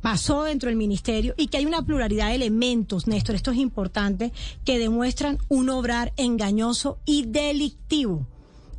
[0.00, 4.32] pasó dentro del ministerio y que hay una pluralidad de elementos, Néstor, esto es importante,
[4.64, 8.26] que demuestran un obrar engañoso y delictivo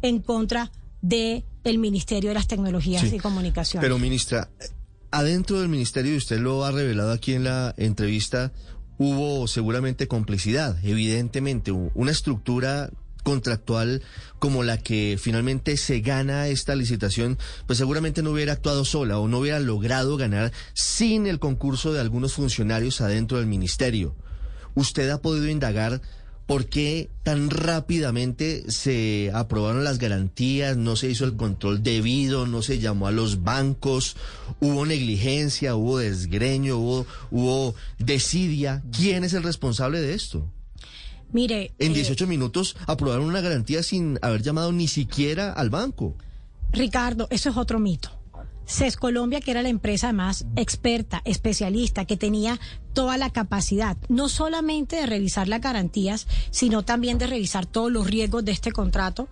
[0.02, 3.16] en contra de el Ministerio de las Tecnologías Sí.
[3.16, 3.84] y Comunicaciones.
[3.86, 4.50] Pero ministra,
[5.12, 8.52] adentro del ministerio, y usted lo ha revelado aquí en la entrevista,
[8.98, 12.90] hubo seguramente complicidad, evidentemente, una estructura
[13.24, 14.02] contractual
[14.40, 19.30] como la que finalmente se gana esta licitación, pues seguramente no hubiera actuado sola o
[19.30, 24.16] no hubiera logrado ganar sin el concurso de algunos funcionarios adentro del ministerio.
[24.76, 26.02] ¿Usted ha podido indagar
[26.46, 32.62] por qué tan rápidamente se aprobaron las garantías, no se hizo el control debido, no
[32.62, 34.16] se llamó a los bancos,
[34.60, 38.84] hubo negligencia, hubo desgreño, hubo, hubo desidia?
[38.92, 40.46] ¿Quién es el responsable de esto?
[41.32, 46.16] Mire, En eh, 18 minutos aprobaron una garantía sin haber llamado ni siquiera al banco.
[46.72, 48.23] Ricardo, eso es otro mito.
[48.66, 52.60] CES Colombia, que era la empresa más experta, especialista, que tenía
[52.94, 58.08] toda la capacidad, no solamente de revisar las garantías, sino también de revisar todos los
[58.08, 59.28] riesgos de este contrato.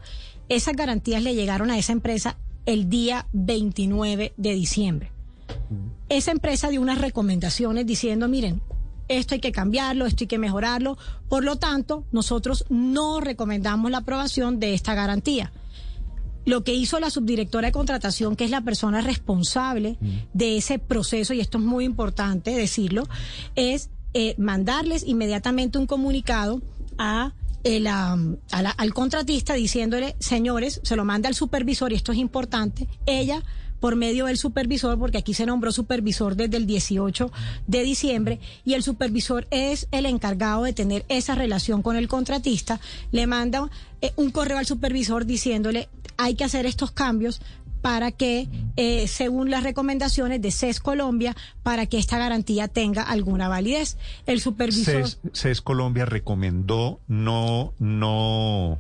[0.50, 5.12] Esas garantías le llegaron a esa empresa el día 29 de diciembre.
[6.10, 8.62] Esa empresa dio unas recomendaciones diciendo, miren,
[9.08, 10.98] esto hay que cambiarlo, esto hay que mejorarlo.
[11.28, 15.52] Por lo tanto, nosotros no recomendamos la aprobación de esta garantía
[16.46, 19.98] lo que hizo la subdirectora de contratación, que es la persona responsable
[20.34, 23.04] de ese proceso, y esto es muy importante decirlo,
[23.56, 26.62] es eh, mandarles inmediatamente un comunicado
[26.98, 31.96] a el, am, a la- al contratista diciéndole, señores, se lo manda al supervisor y
[31.96, 33.44] esto es importante, ella
[33.82, 37.30] por medio del supervisor, porque aquí se nombró supervisor desde el 18
[37.68, 42.80] de diciembre, y el supervisor es el encargado de tener esa relación con el contratista,
[43.12, 43.70] le manda
[44.02, 47.42] eh, un correo al supervisor diciéndole, hay que hacer estos cambios
[47.82, 53.50] para que, eh, según las recomendaciones de CES Colombia, para que esta garantía tenga alguna
[53.50, 53.98] validez.
[54.28, 55.08] El supervisor...
[55.08, 58.80] CES, CES Colombia recomendó no, no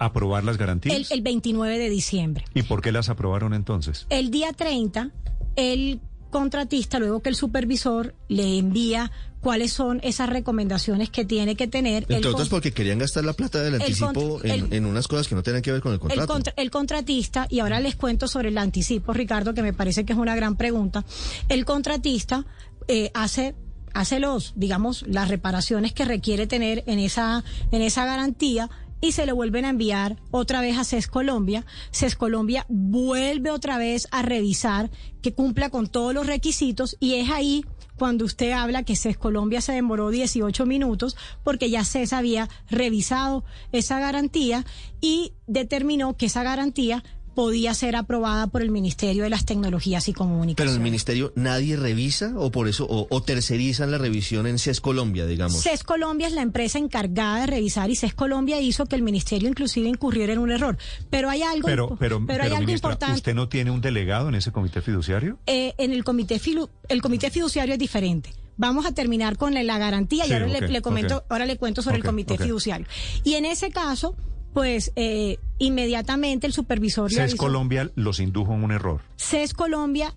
[0.00, 0.96] aprobar las garantías.
[0.96, 2.44] El, el 29 de diciembre.
[2.54, 4.06] ¿Y por qué las aprobaron entonces?
[4.10, 5.10] El día 30,
[5.56, 9.10] el contratista, luego que el supervisor le envía
[9.40, 12.04] cuáles son esas recomendaciones que tiene que tener.
[12.08, 15.08] el Entre otras porque querían gastar la plata del el anticipo en, el- en unas
[15.08, 16.26] cosas que no tenían que ver con el el, contrato.
[16.32, 20.12] contra- el contratista, y ahora les cuento sobre el anticipo, Ricardo, que me parece que
[20.12, 21.04] es una gran pregunta.
[21.48, 22.44] El contratista
[22.88, 23.54] eh, hace
[23.92, 29.26] hace los, digamos, las reparaciones que requiere tener en esa, en esa garantía y se
[29.26, 31.64] le vuelven a enviar otra vez a CES Colombia.
[31.90, 34.90] CES Colombia vuelve otra vez a revisar
[35.22, 37.64] que cumpla con todos los requisitos y es ahí
[37.96, 43.44] cuando usted habla que CES Colombia se demoró 18 minutos porque ya CES había revisado
[43.72, 44.64] esa garantía
[45.00, 50.12] y determinó que esa garantía podía ser aprobada por el Ministerio de las Tecnologías y
[50.12, 50.72] Pero Comunicaciones.
[50.74, 54.80] en el ministerio nadie revisa o por eso o, o tercerizan la revisión en CES
[54.80, 55.62] Colombia, digamos.
[55.62, 59.48] CES Colombia es la empresa encargada de revisar y CES Colombia hizo que el ministerio
[59.48, 60.76] inclusive incurriera en un error.
[61.08, 63.16] Pero hay algo, Pero, impo- pero, hay pero, algo ministra, importante.
[63.16, 65.38] ¿usted no tiene un delegado en ese comité fiduciario?
[65.46, 68.34] Eh, en el comité filu- el comité fiduciario es diferente.
[68.56, 71.56] Vamos a terminar con la, la garantía Sí, y ahora le, le comento, ahora le
[71.56, 72.86] cuento sobre el comité fiduciario.
[73.24, 74.14] Y en ese caso,
[74.52, 79.00] pues eh, inmediatamente el supervisor le CES Colombia los indujo en un error.
[79.16, 80.14] CES Colombia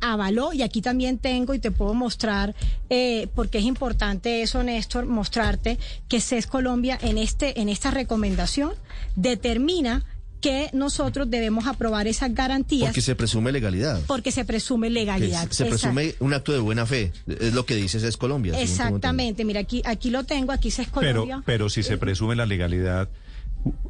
[0.00, 2.54] avaló, y aquí también tengo y te puedo mostrar,
[2.90, 8.72] eh, porque es importante eso, Néstor, mostrarte que CES Colombia en, este, en esta recomendación
[9.16, 10.04] determina
[10.40, 14.00] que nosotros debemos aprobar esas garantías Porque se presume legalidad.
[14.06, 15.50] porque se presume Que legalidad.
[15.50, 17.10] se presume un acto de buena fe.
[17.26, 18.60] Es lo que dice CES Colombia.
[18.60, 21.42] Exactamente, mira, aquí, aquí lo tengo, aquí CES Pero, Colombia.
[21.46, 23.08] pero si se presume la legalidad,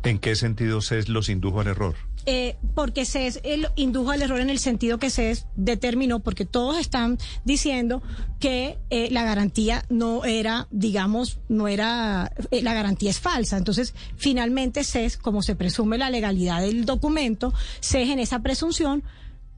[0.03, 1.95] ¿en qué sentido CES los indujo al error?
[2.29, 6.79] Eh, porque CES él indujo al error en el sentido que CES determinó, porque todos
[6.79, 8.03] están diciendo
[8.41, 13.57] que eh, la garantía no era, digamos, no era, eh, la garantía es falsa.
[13.57, 19.05] Entonces, finalmente CES, como se presume la legalidad del documento, CES en esa presunción,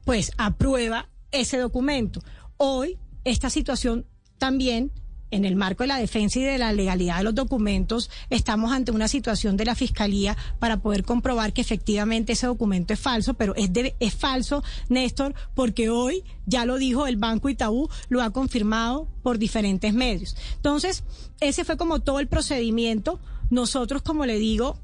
[0.05, 2.21] pues aprueba ese documento.
[2.57, 4.05] Hoy, esta situación
[4.37, 4.91] también
[5.31, 8.91] en el marco de la defensa y de la legalidad de los documentos, estamos ante
[8.91, 13.55] una situación de la Fiscalía para poder comprobar que efectivamente ese documento es falso, pero
[13.55, 19.07] es, es falso, Néstor, porque hoy, ya lo dijo el Banco Itaú, lo ha confirmado
[19.23, 20.35] por diferentes medios.
[20.55, 21.03] Entonces,
[21.39, 23.19] ese fue como todo el procedimiento.
[23.49, 24.79] Nosotros, como le digo,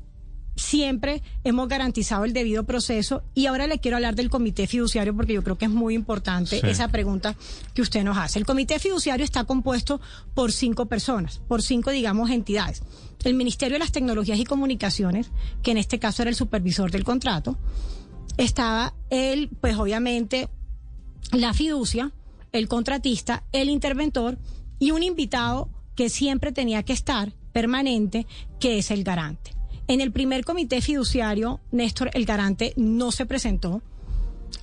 [0.56, 5.34] siempre hemos garantizado el debido proceso y ahora le quiero hablar del comité fiduciario porque
[5.34, 6.68] yo creo que es muy importante Sí.
[6.68, 7.36] esa pregunta
[7.74, 8.40] que usted nos hace.
[8.40, 10.00] El comité fiduciario está compuesto
[10.34, 12.84] por cinco personas, por cinco, digamos, entidades.
[13.24, 15.32] El Ministerio de las Tecnologías y Comunicaciones,
[15.64, 17.58] que en este caso era el supervisor del contrato,
[18.38, 20.50] estaba él, pues obviamente,
[21.32, 22.12] la fiducia,
[22.52, 24.38] el contratista, el interventor
[24.80, 28.28] y un invitado que siempre tenía que estar permanente,
[28.60, 29.55] que es el garante.
[29.88, 33.82] En el primer comité fiduciario, Néstor, el garante no se presentó.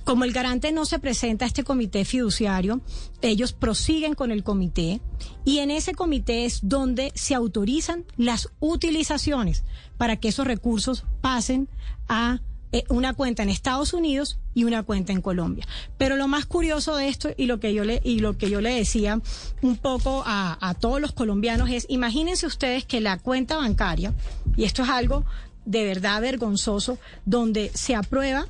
[0.03, 2.81] Como el garante no se presenta a este comité fiduciario,
[3.21, 4.99] ellos prosiguen con el comité
[5.45, 9.63] y en ese comité es donde se autorizan las utilizaciones
[9.97, 11.69] para que esos recursos pasen
[12.09, 12.41] a
[12.73, 15.65] eh, una cuenta en Estados Unidos y una cuenta en Colombia.
[15.97, 18.59] Pero lo más curioso de esto y lo que yo le y lo que yo
[18.59, 19.21] le decía
[19.61, 24.13] un poco a, a todos los colombianos es imagínense ustedes que la cuenta bancaria
[24.57, 25.23] y esto es algo
[25.65, 28.47] de verdad vergonzoso donde se aprueba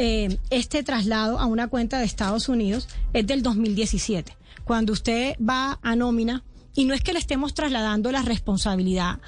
[0.00, 4.36] eh, este traslado a una cuenta de Estados Unidos es del 2017.
[4.64, 6.44] Cuando usted va a nómina,
[6.76, 9.18] y no es que le estemos trasladando la responsabilidad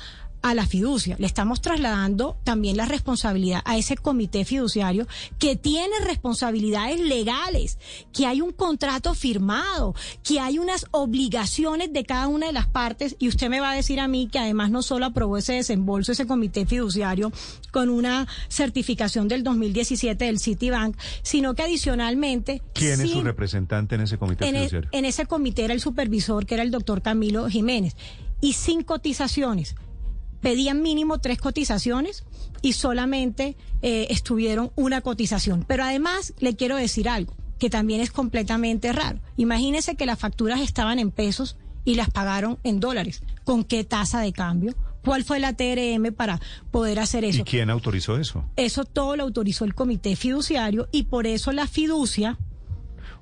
[0.42, 5.07] a la fiducia, le estamos trasladando también la responsabilidad a ese comité fiduciario
[5.38, 7.79] que tiene responsabilidades legales,
[8.12, 13.16] que hay un contrato firmado, que hay unas obligaciones de cada una de las partes
[13.18, 16.12] y usted me va a decir a mí que además no solo aprobó ese desembolso,
[16.12, 17.33] ese comité fiduciario
[17.70, 22.62] con una certificación del 2017 del Citibank, sino que adicionalmente...
[22.74, 24.88] ¿Quién es su representante en ese comité en, e- fiduciario?
[24.92, 27.96] en ese comité era el supervisor, que era el doctor Camilo Jiménez,
[28.40, 29.74] y sin cotizaciones.
[30.40, 32.24] Pedían mínimo tres cotizaciones
[32.62, 35.64] y solamente eh, estuvieron una cotización.
[35.66, 39.20] Pero además le quiero decir algo que también es completamente raro.
[39.36, 43.22] Imagínense que las facturas estaban en pesos y las pagaron en dólares.
[43.45, 44.74] ¿Con qué tasa de cambio?
[45.05, 47.41] ¿Cuál fue la TRM para poder hacer eso?
[47.41, 48.45] ¿Y quién autorizó eso?
[48.57, 52.38] Eso todo lo autorizó el comité fiduciario y por eso la fiducia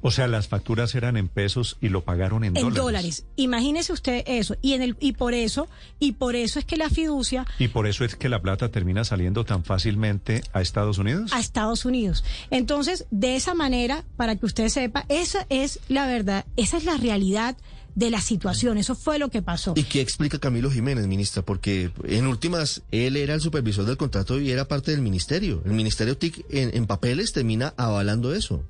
[0.00, 3.26] o sea, las facturas eran en pesos y lo pagaron en, en dólares.
[3.36, 4.56] Imagínese usted eso.
[4.62, 5.68] Y en el y por eso
[5.98, 9.04] y por eso es que la fiducia y por eso es que la plata termina
[9.04, 11.32] saliendo tan fácilmente a Estados Unidos.
[11.32, 12.24] A Estados Unidos.
[12.50, 16.96] Entonces, de esa manera, para que usted sepa, esa es la verdad, esa es la
[16.96, 17.56] realidad
[17.94, 18.78] de la situación.
[18.78, 19.72] Eso fue lo que pasó.
[19.76, 21.42] ¿Y qué explica Camilo Jiménez, ministra?
[21.42, 25.62] Porque en últimas, él era el supervisor del contrato y era parte del ministerio.
[25.64, 28.62] El ministerio TIC en, en papeles termina avalando eso.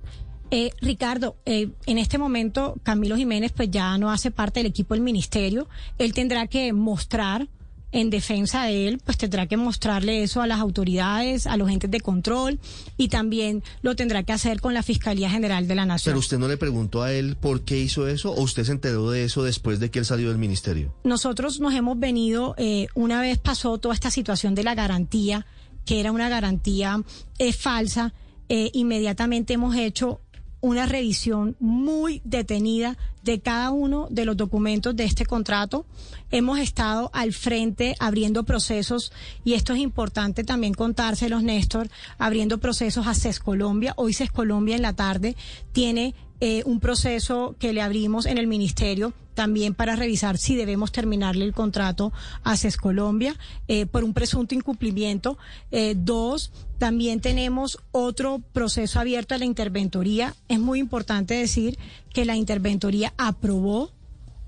[0.51, 4.95] Eh, Ricardo, eh, en este momento Camilo Jiménez pues ya no hace parte del equipo
[4.95, 5.69] del ministerio.
[5.99, 7.49] Él tendrá que mostrar
[7.93, 11.91] en defensa de él, pues tendrá que mostrarle eso a las autoridades, a los entes
[11.91, 12.59] de control
[12.97, 16.13] y también lo tendrá que hacer con la Fiscalía General de la Nación.
[16.13, 19.11] Pero usted no le preguntó a él por qué hizo eso o usted se enteró
[19.11, 20.95] de eso después de que él salió del ministerio.
[21.05, 25.47] Nosotros nos hemos venido, eh, una vez pasó toda esta situación de la garantía,
[25.87, 27.03] que era una garantía
[27.39, 28.13] eh, falsa,
[28.51, 30.21] eh, inmediatamente hemos hecho
[30.61, 35.87] una revisión muy detenida de cada uno de los documentos de este contrato.
[36.31, 39.13] Hemos estado al frente abriendo procesos,
[39.45, 41.89] y esto es importante también contárselos, Néstor,
[42.19, 43.95] abriendo procesos a CES Colombia.
[43.97, 45.37] Hoy CES Colombia en la tarde
[45.73, 50.91] tiene eh, un proceso que le abrimos en el ministerio también para revisar si debemos
[50.91, 52.13] terminarle el contrato
[52.43, 53.37] a CES Colombia
[53.69, 55.39] eh, por un presunto incumplimiento.
[55.71, 60.35] Eh, dos, también tenemos otro proceso abierto a la interventoría.
[60.49, 61.79] Es muy importante decir
[62.13, 63.93] que la interventoría aprobó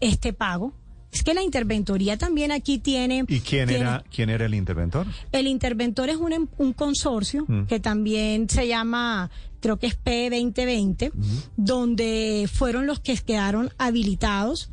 [0.01, 0.73] este pago.
[1.13, 3.25] Es que la interventoría también aquí tiene.
[3.29, 5.07] ¿Y quién era quién era el interventor?
[5.31, 7.67] El interventor es un, un consorcio mm.
[7.67, 9.31] que también se llama
[9.61, 11.13] creo que es P2020,
[11.57, 14.71] donde fueron los que quedaron habilitados.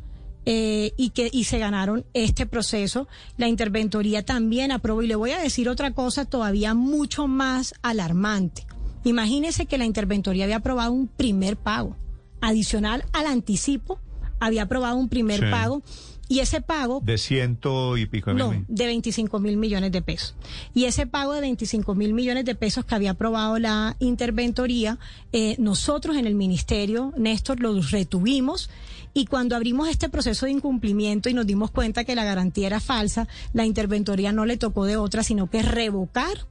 [0.50, 3.06] Eh, y que y se ganaron este proceso.
[3.36, 8.66] La interventoría también aprobó y le voy a decir otra cosa todavía mucho más alarmante.
[9.04, 11.96] Imagínese que la interventoría había aprobado un primer pago
[12.40, 14.00] adicional al anticipo,
[14.40, 15.82] había aprobado un primer pago
[16.28, 17.00] y ese pago...
[17.02, 20.34] De ciento y pico de No, de 25 mil millones de pesos.
[20.74, 24.98] Y ese pago de 25 mil millones de pesos que había aprobado la interventoría,
[25.32, 28.68] eh, nosotros en el ministerio, Néstor, los retuvimos.
[29.14, 32.80] Y cuando abrimos este proceso de incumplimiento y nos dimos cuenta que la garantía era
[32.80, 36.46] falsa, la interventoría no le tocó de otra, sino que revocar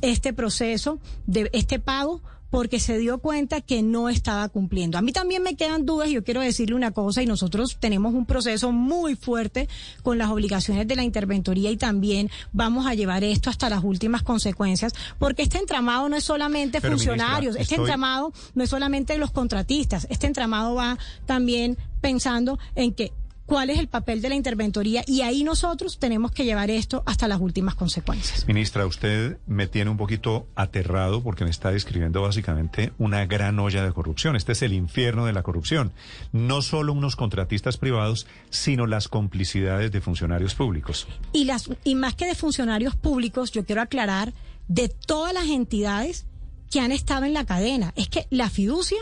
[0.00, 4.98] este proceso de este pago porque se dio cuenta que no estaba cumpliendo.
[4.98, 8.14] A mí también me quedan dudas y yo quiero decirle una cosa y nosotros tenemos
[8.14, 9.68] un proceso muy fuerte
[10.02, 14.22] con las obligaciones de la interventoría y también vamos a llevar esto hasta las últimas
[14.22, 20.06] consecuencias porque este entramado no es solamente funcionarios, este entramado no es solamente los contratistas,
[20.10, 23.12] este entramado va también pensando en que
[23.50, 27.26] cuál es el papel de la interventoría y ahí nosotros tenemos que llevar esto hasta
[27.26, 28.46] las últimas consecuencias.
[28.46, 33.82] Ministra, usted me tiene un poquito aterrado porque me está describiendo básicamente una gran olla
[33.84, 34.36] de corrupción.
[34.36, 35.92] Este es el infierno de la corrupción.
[36.30, 41.08] No solo unos contratistas privados, sino las complicidades de funcionarios públicos.
[41.32, 44.32] Y, las, y más que de funcionarios públicos, yo quiero aclarar
[44.68, 46.24] de todas las entidades
[46.70, 47.94] que han estado en la cadena.
[47.96, 49.00] Es que la fiducia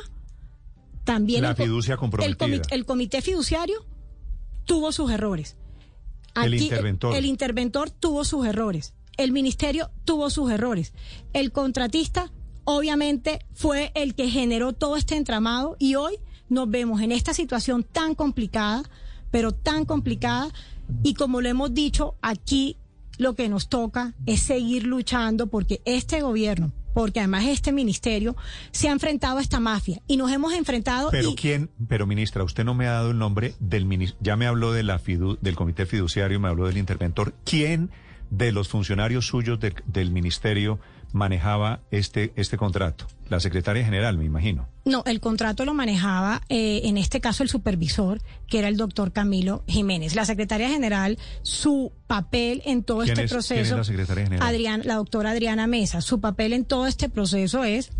[1.05, 1.42] también...
[1.42, 2.62] La fiducia comprometida.
[2.70, 3.84] el comité fiduciario
[4.68, 5.56] tuvo sus errores.
[6.36, 7.16] el interventor.
[7.16, 8.94] El, interventor tuvo sus errores.
[9.16, 10.92] El ministerio tuvo sus errores.
[11.32, 12.30] El contratista,
[12.64, 16.18] obviamente, fue el que generó todo este entramado y hoy
[16.50, 18.82] nos vemos en esta situación tan complicada,
[19.30, 20.52] pero tan complicada.
[21.02, 22.76] Y como lo hemos dicho, aquí
[23.16, 28.34] lo que nos toca es seguir luchando porque este gobierno, porque además este ministerio
[28.72, 31.11] se ha enfrentado a esta mafia y nos hemos enfrentado.
[31.12, 33.86] Pero quién, pero ministra, usted no me ha dado el nombre del
[34.18, 37.34] ya me habló de la del comité fiduciario, me habló del interventor.
[37.44, 37.92] ¿Quién
[38.30, 40.80] de los funcionarios suyos del ministerio
[41.12, 43.06] manejaba este, este contrato?
[43.28, 44.68] La secretaria general, me imagino.
[44.84, 49.12] No, el contrato lo manejaba, eh, en este caso, el supervisor, que era el doctor
[49.12, 50.14] Camilo Jiménez.
[50.14, 53.54] La secretaria general, su papel en todo este proceso.
[53.54, 54.82] ¿quién es la secretaria general?
[54.84, 56.00] la doctora Adriana Mesa.
[56.00, 57.90] Su papel en todo este proceso es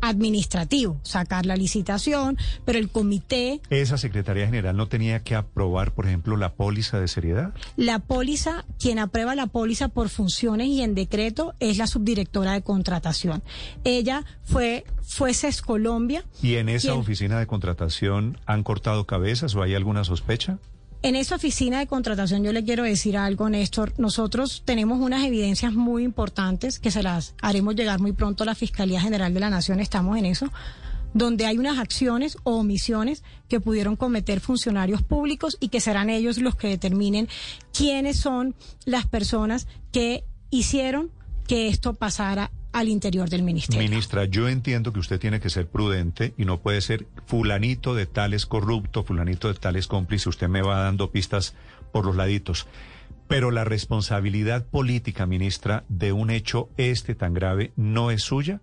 [0.00, 3.60] administrativo, sacar la licitación, pero el comité...
[3.70, 7.54] ¿Esa Secretaría General no tenía que aprobar, por ejemplo, la póliza de seriedad?
[7.76, 12.62] La póliza, quien aprueba la póliza por funciones y en decreto es la subdirectora de
[12.62, 13.42] contratación.
[13.84, 16.24] Ella fue, fue CES Colombia.
[16.42, 20.58] ¿Y en esa oficina de contratación han cortado cabezas o hay alguna sospecha?
[21.00, 23.94] En esa oficina de contratación yo le quiero decir algo, Néstor.
[23.98, 28.56] Nosotros tenemos unas evidencias muy importantes que se las haremos llegar muy pronto a la
[28.56, 29.78] Fiscalía General de la Nación.
[29.78, 30.50] Estamos en eso
[31.14, 36.38] donde hay unas acciones o omisiones que pudieron cometer funcionarios públicos y que serán ellos
[36.38, 37.28] los que determinen
[37.72, 41.10] quiénes son las personas que hicieron
[41.48, 43.88] que esto pasara al interior del ministerio.
[43.88, 48.06] Ministra, yo entiendo que usted tiene que ser prudente y no puede ser fulanito de
[48.06, 50.28] tales corrupto, fulanito de tales cómplice.
[50.28, 51.54] Usted me va dando pistas
[51.90, 52.66] por los laditos.
[53.26, 58.60] Pero la responsabilidad política, ministra, de un hecho este tan grave no es suya.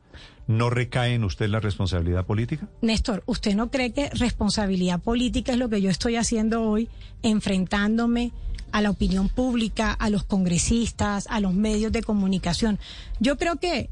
[0.48, 2.68] ¿No recae en usted la responsabilidad política?
[2.82, 6.88] Néstor, ¿usted no cree que responsabilidad política es lo que yo estoy haciendo hoy,
[7.24, 8.32] enfrentándome
[8.76, 12.78] a la opinión pública, a los congresistas, a los medios de comunicación?
[13.22, 13.90] Yo creo que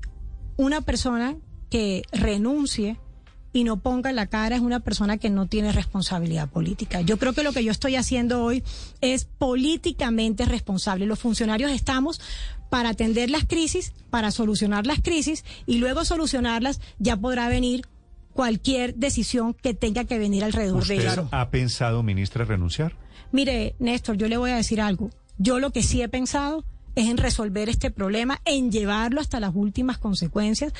[0.57, 1.37] una persona
[1.69, 2.99] que renuncie
[3.53, 6.99] y no ponga la cara es una persona que no tiene responsabilidad política.
[6.99, 8.61] Yo creo que lo que yo estoy haciendo hoy
[8.99, 11.05] es políticamente responsable.
[11.05, 12.19] Los funcionarios estamos
[12.69, 17.87] para atender las crisis, para solucionar las crisis y luego solucionarlas ya podrá venir
[18.33, 21.29] cualquier decisión que tenga que venir alrededor de eso.
[21.31, 22.97] ¿Ha pensado, ministra, renunciar?
[23.33, 25.09] Mire, Néstor, yo le voy a decir algo.
[25.39, 26.63] Yo lo que sí he pensado
[26.93, 30.71] es en resolver este problema, en llevarlo hasta las últimas consecuencias.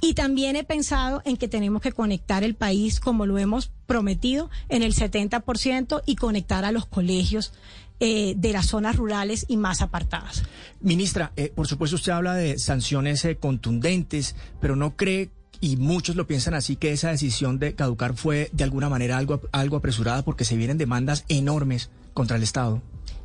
[0.00, 4.50] Y también he pensado en que tenemos que conectar el país, como lo hemos prometido,
[4.68, 7.52] en el 70% y conectar a los colegios.
[7.98, 10.42] Eh, de las zonas rurales y más apartadas.
[10.82, 15.30] Ministra, eh, por supuesto usted habla de sanciones eh, contundentes, pero no cree
[15.60, 19.40] y muchos lo piensan así, que esa decisión de caducar fue de alguna manera algo,
[19.52, 22.82] algo apresurada porque se vienen demandas enormes contra el Estado.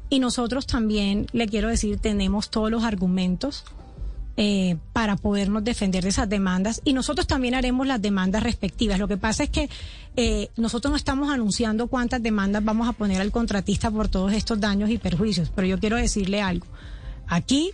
[0.09, 3.63] Y nosotros también, le quiero decir, tenemos todos los argumentos
[4.37, 8.97] eh, para podernos defender de esas demandas y nosotros también haremos las demandas respectivas.
[8.97, 9.69] Lo que pasa es que
[10.15, 14.59] eh, nosotros no estamos anunciando cuántas demandas vamos a poner al contratista por todos estos
[14.59, 16.65] daños y perjuicios, pero yo quiero decirle algo.
[17.27, 17.71] Aquí,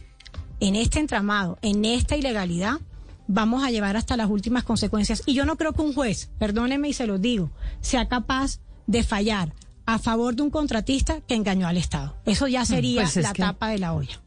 [0.60, 2.80] en este entramado, en esta ilegalidad,
[3.28, 5.24] vamos a llevar hasta las últimas consecuencias.
[5.26, 7.52] Y yo no creo que un juez, perdóneme y se lo digo,
[7.82, 9.54] sea capaz de fallar
[9.86, 12.16] a favor de un contratista que engañó al Estado.
[12.26, 14.20] Eso ya mm, sería pues la tapa de la olla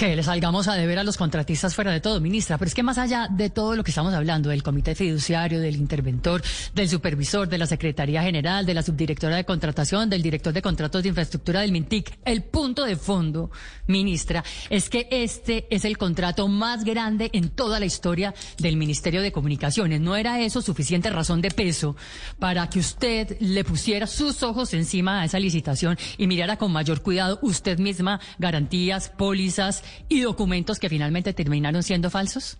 [0.00, 2.56] que le salgamos a deber a los contratistas fuera de todo, ministra.
[2.56, 5.76] Pero es que más allá de todo lo que estamos hablando, del comité fiduciario, del
[5.76, 6.40] interventor,
[6.74, 11.02] del supervisor, de la Secretaría General, de la subdirectora de contratación, del director de contratos
[11.02, 13.50] de infraestructura del MINTIC, el punto de fondo,
[13.88, 19.20] ministra, es que este es el contrato más grande en toda la historia del Ministerio
[19.20, 20.00] de Comunicaciones.
[20.00, 21.94] ¿No era eso suficiente razón de peso
[22.38, 27.02] para que usted le pusiera sus ojos encima a esa licitación y mirara con mayor
[27.02, 32.58] cuidado usted misma garantías, pólizas, y documentos que finalmente terminaron siendo falsos?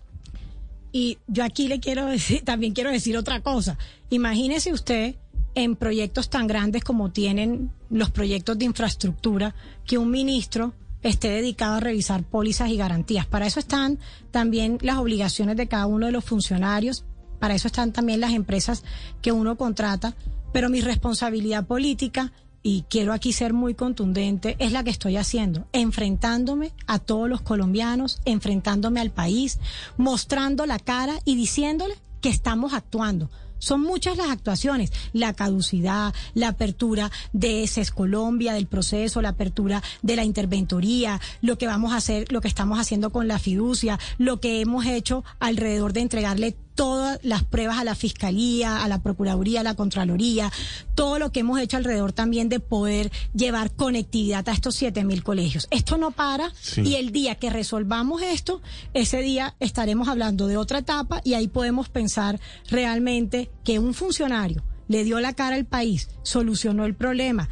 [0.91, 3.77] Y yo aquí le quiero decir, también quiero decir otra cosa.
[4.09, 5.15] Imagínese usted
[5.55, 9.53] en proyectos tan grandes como tienen los proyectos de infraestructura
[9.85, 10.73] que un ministro
[11.03, 13.25] esté dedicado a revisar pólizas y garantías.
[13.25, 13.99] Para eso están
[14.31, 17.05] también las obligaciones de cada uno de los funcionarios,
[17.39, 18.83] para eso están también las empresas
[19.21, 20.15] que uno contrata,
[20.53, 22.31] pero mi responsabilidad política
[22.63, 27.41] y quiero aquí ser muy contundente, es la que estoy haciendo, enfrentándome a todos los
[27.41, 29.59] colombianos, enfrentándome al país,
[29.97, 33.29] mostrando la cara y diciéndole que estamos actuando.
[33.61, 39.83] Son muchas las actuaciones, la caducidad, la apertura de CES Colombia, del proceso, la apertura
[40.01, 43.99] de la interventoría, lo que vamos a hacer, lo que estamos haciendo con la fiducia,
[44.17, 49.03] lo que hemos hecho alrededor de entregarle todas las pruebas a la Fiscalía, a la
[49.03, 50.51] Procuraduría, a la Contraloría,
[50.95, 55.21] todo lo que hemos hecho alrededor también de poder llevar conectividad a estos siete mil
[55.21, 55.67] colegios.
[55.69, 58.63] Esto no para y el día que resolvamos esto,
[58.95, 64.63] ese día estaremos hablando de otra etapa y ahí podemos pensar realmente que un funcionario
[64.87, 67.47] le dio la cara al país, solucionó el problema,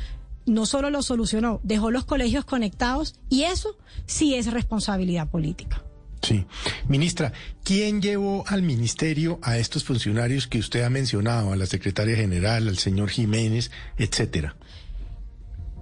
[0.48, 3.78] no solo lo solucionó, dejó los colegios conectados y eso
[4.08, 5.84] sí es responsabilidad política.
[6.22, 6.46] Sí.
[6.88, 7.32] Ministra,
[7.64, 12.68] ¿quién llevó al ministerio a estos funcionarios que usted ha mencionado, a la secretaria general,
[12.68, 14.56] al señor Jiménez, etcétera?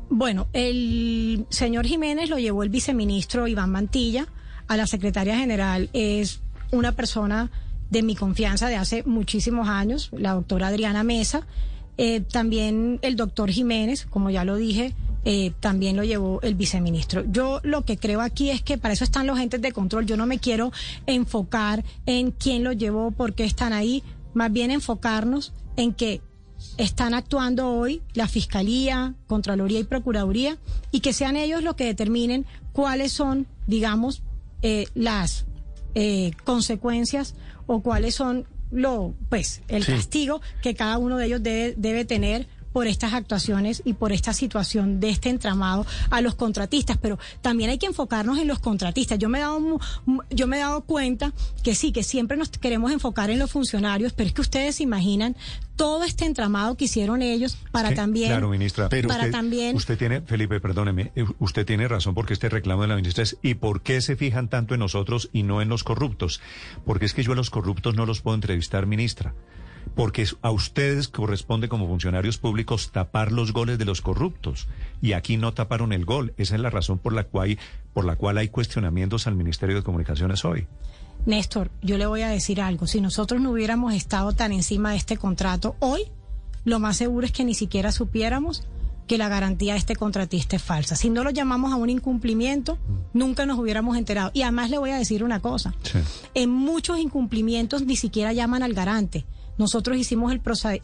[0.10, 4.28] Bueno, el señor Jiménez lo llevó el viceministro Iván Mantilla,
[4.68, 7.50] a la secretaria general es una persona
[7.90, 11.48] de mi confianza de hace muchísimos años, la doctora Adriana Mesa,
[11.98, 14.94] eh, también el doctor Jiménez, como ya lo dije,
[15.30, 17.26] eh, también lo llevó el viceministro.
[17.30, 20.06] Yo lo que creo aquí es que para eso están los entes de control.
[20.06, 20.72] Yo no me quiero
[21.06, 24.04] enfocar en quién lo llevó, por qué están ahí,
[24.34, 26.22] más bien enfocarnos en que
[26.78, 30.58] están actuando hoy la Fiscalía, Contraloría y Procuraduría
[30.92, 34.24] y que sean ellos los que determinen cuáles son, digamos,
[34.62, 35.46] eh, las
[35.94, 41.74] eh, consecuencias o cuáles son lo, pues, el castigo que cada uno de ellos debe,
[41.76, 46.98] debe tener por estas actuaciones y por esta situación de este entramado a los contratistas,
[46.98, 49.20] pero también hay que enfocarnos en los contratistas.
[49.20, 49.80] Yo me he dado,
[50.30, 54.14] yo me he dado cuenta que sí, que siempre nos queremos enfocar en los funcionarios,
[54.14, 55.36] pero es que ustedes se imaginan
[55.76, 58.30] todo este entramado que hicieron ellos para también...
[58.30, 59.76] Claro, ministra, pero para usted, también...
[59.76, 63.38] Usted tiene, Felipe, perdóneme, eh, usted tiene razón porque este reclamo de la ministra es
[63.44, 66.42] ¿y por qué se fijan tanto en nosotros y no en los corruptos?
[66.86, 69.36] Porque es que yo a los corruptos no los puedo entrevistar, ministra
[69.96, 74.68] porque a ustedes corresponde como funcionarios públicos tapar los goles de los corruptos
[75.02, 76.34] y aquí no taparon el gol.
[76.38, 77.58] Esa es la razón por la cual,
[77.94, 80.68] por la cual hay cuestionamientos al Ministerio de Comunicaciones hoy.
[81.26, 82.88] Néstor, yo le voy a decir algo.
[82.88, 86.04] Si nosotros no hubiéramos estado tan encima de este contrato hoy,
[86.64, 88.66] lo más seguro es que ni siquiera supiéramos
[89.08, 90.96] que la garantía de este contratista es falsa.
[90.96, 92.78] Si no lo llamamos a un incumplimiento,
[93.14, 94.32] nunca nos hubiéramos enterado.
[94.34, 95.74] Y además le voy a decir una cosa.
[96.34, 99.26] En muchos incumplimientos ni siquiera llaman al garante.
[99.58, 100.40] Nosotros hicimos el,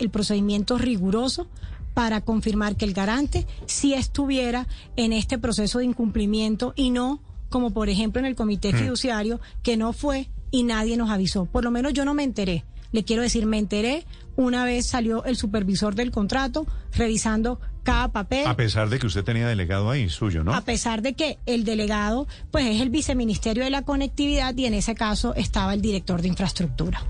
[0.10, 1.48] procedimiento riguroso
[1.94, 7.72] para confirmar que el garante sí estuviera en este proceso de incumplimiento y no como
[7.72, 8.78] por ejemplo en el comité mm.
[8.78, 11.46] fiduciario que no fue y nadie nos avisó.
[11.46, 12.66] Por lo menos yo no me enteré.
[12.92, 14.06] Le quiero decir, me enteré
[14.36, 18.48] una vez salió el supervisor del contrato revisando cada papel.
[18.48, 20.54] A pesar de que usted tenía delegado ahí suyo, ¿no?
[20.54, 24.74] A pesar de que el delegado, pues es el viceministerio de la conectividad y en
[24.74, 27.04] ese caso estaba el director de infraestructura.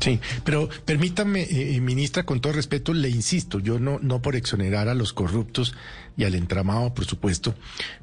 [0.00, 4.36] Sí, pero permítame, eh, eh, ministra, con todo respeto, le insisto, yo no, no por
[4.36, 5.74] exonerar a los corruptos
[6.16, 7.54] y al entramado, por supuesto,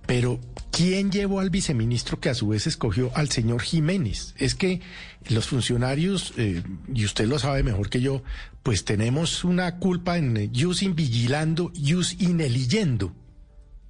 [0.06, 0.40] pero
[0.72, 4.36] ¿quién llevó al viceministro que a su vez escogió al señor Jiménez?
[4.38, 4.82] Es que
[5.30, 8.24] los funcionarios, eh, y usted lo sabe mejor que yo,
[8.62, 13.16] pues tenemos una culpa en jus in vigilando, jus eligiendo,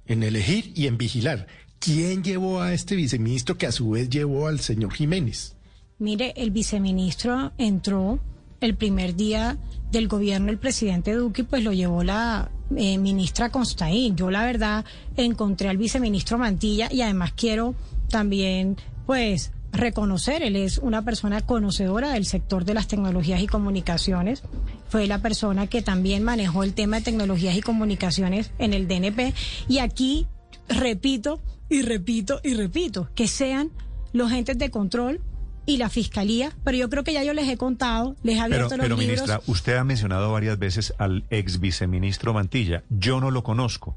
[0.06, 1.48] en elegir y en vigilar.
[1.80, 5.55] ¿Quién llevó a este viceministro que a su vez llevó al señor Jiménez?
[5.98, 8.18] Mire, el viceministro entró
[8.60, 9.56] el primer día
[9.90, 14.14] del gobierno del presidente Duque, pues lo llevó la eh, ministra Constaín.
[14.14, 14.84] Yo la verdad
[15.16, 17.74] encontré al viceministro Mantilla y además quiero
[18.10, 18.76] también
[19.06, 24.42] pues reconocer, él es una persona conocedora del sector de las tecnologías y comunicaciones,
[24.88, 29.34] fue la persona que también manejó el tema de tecnologías y comunicaciones en el DNP
[29.68, 30.26] y aquí
[30.68, 33.70] repito y repito y repito, que sean
[34.12, 35.20] los entes de control
[35.66, 38.68] y la fiscalía, pero yo creo que ya yo les he contado, les he abierto
[38.70, 42.84] pero, los pero, ministra, usted ha mencionado varias veces al ex viceministro Mantilla.
[42.88, 43.96] Yo no lo conozco,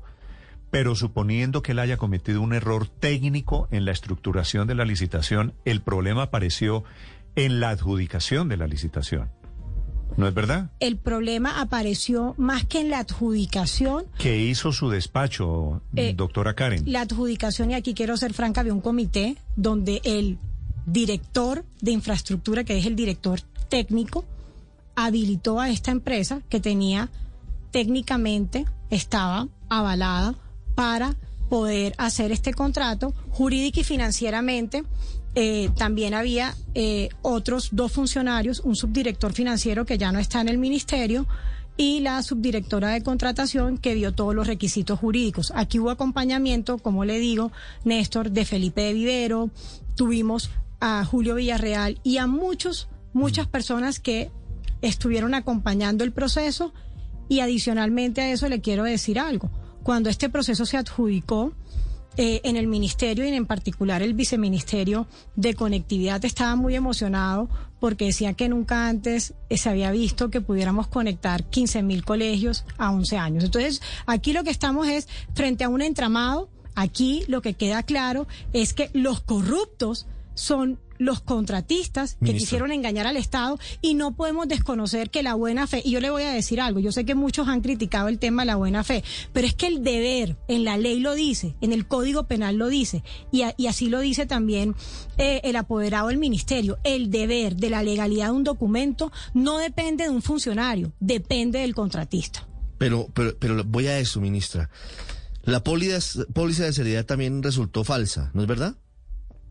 [0.71, 5.53] pero suponiendo que él haya cometido un error técnico en la estructuración de la licitación,
[5.63, 6.83] el problema apareció
[7.35, 9.29] en la adjudicación de la licitación.
[10.17, 10.71] ¿No es verdad?
[10.79, 14.05] El problema apareció más que en la adjudicación.
[14.17, 16.83] ¿Qué hizo su despacho, eh, doctora Karen?
[16.87, 20.39] La adjudicación, y aquí quiero ser franca, de un comité donde el
[20.91, 24.25] director de infraestructura, que es el director técnico,
[24.95, 27.09] habilitó a esta empresa que tenía
[27.71, 30.35] técnicamente, estaba avalada
[30.75, 31.15] para
[31.49, 34.83] poder hacer este contrato jurídico y financieramente.
[35.35, 40.49] Eh, también había eh, otros dos funcionarios, un subdirector financiero que ya no está en
[40.49, 41.27] el ministerio
[41.77, 45.53] y la subdirectora de contratación que dio todos los requisitos jurídicos.
[45.55, 47.51] Aquí hubo acompañamiento, como le digo,
[47.85, 49.49] Néstor, de Felipe de Vivero,
[49.95, 50.49] tuvimos
[50.79, 54.31] a Julio Villarreal y a muchos, muchas personas que
[54.81, 56.73] estuvieron acompañando el proceso
[57.27, 59.49] y adicionalmente a eso le quiero decir algo.
[59.83, 61.53] Cuando este proceso se adjudicó
[62.17, 67.49] eh, en el ministerio y en particular el viceministerio de conectividad estaba muy emocionado
[67.79, 72.91] porque decía que nunca antes se había visto que pudiéramos conectar 15 mil colegios a
[72.91, 73.43] 11 años.
[73.45, 76.49] Entonces, aquí lo que estamos es frente a un entramado.
[76.75, 83.07] Aquí lo que queda claro es que los corruptos son los contratistas que quisieron engañar
[83.07, 86.31] al Estado y no podemos desconocer que la buena fe, y yo le voy a
[86.31, 89.47] decir algo, yo sé que muchos han criticado el tema de la buena fe, pero
[89.47, 93.03] es que el deber en la ley lo dice, en el Código Penal lo dice,
[93.31, 94.75] y, así lo dice también
[95.17, 100.03] eh, el apoderado del Ministerio, el deber de la legalidad de un documento no depende
[100.03, 102.45] de un funcionario, depende del contratista.
[102.77, 104.69] Pero, pero, pero voy a eso, ministra.
[105.43, 108.75] La póliza de seriedad también resultó falsa, ¿no es verdad?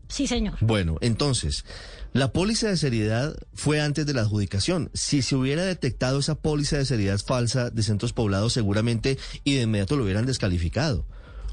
[0.09, 0.57] Sí, señor.
[0.59, 1.65] Bueno, entonces,
[2.13, 4.89] la póliza de seriedad fue antes de la adjudicación.
[4.93, 9.61] Si se hubiera detectado esa póliza de seriedad falsa de centros poblados, seguramente y de
[9.61, 11.05] inmediato lo hubieran descalificado.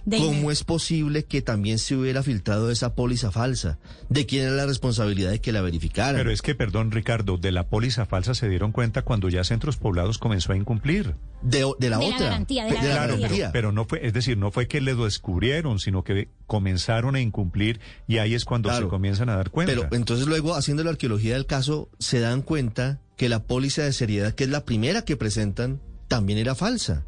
[0.08, 3.78] ¿Cómo es posible que también se hubiera filtrado esa póliza falsa?
[4.08, 6.16] ¿De quién era la responsabilidad de que la verificaran?
[6.16, 9.76] Pero es que, perdón, Ricardo, de la póliza falsa se dieron cuenta cuando ya Centros
[9.76, 11.16] Poblados comenzó a incumplir.
[11.42, 12.18] De, la otra.
[12.18, 13.50] La garantía, de la claro, garantía.
[13.52, 17.20] Pero, no fue, es decir, no fue que le lo descubrieron, sino que comenzaron a
[17.20, 19.72] incumplir y ahí es cuando se comienzan a dar cuenta.
[19.74, 23.92] Pero entonces luego, haciendo la arqueología del caso, se dan cuenta que la póliza de
[23.92, 27.04] seriedad, que es la primera que presentan, también era falsa.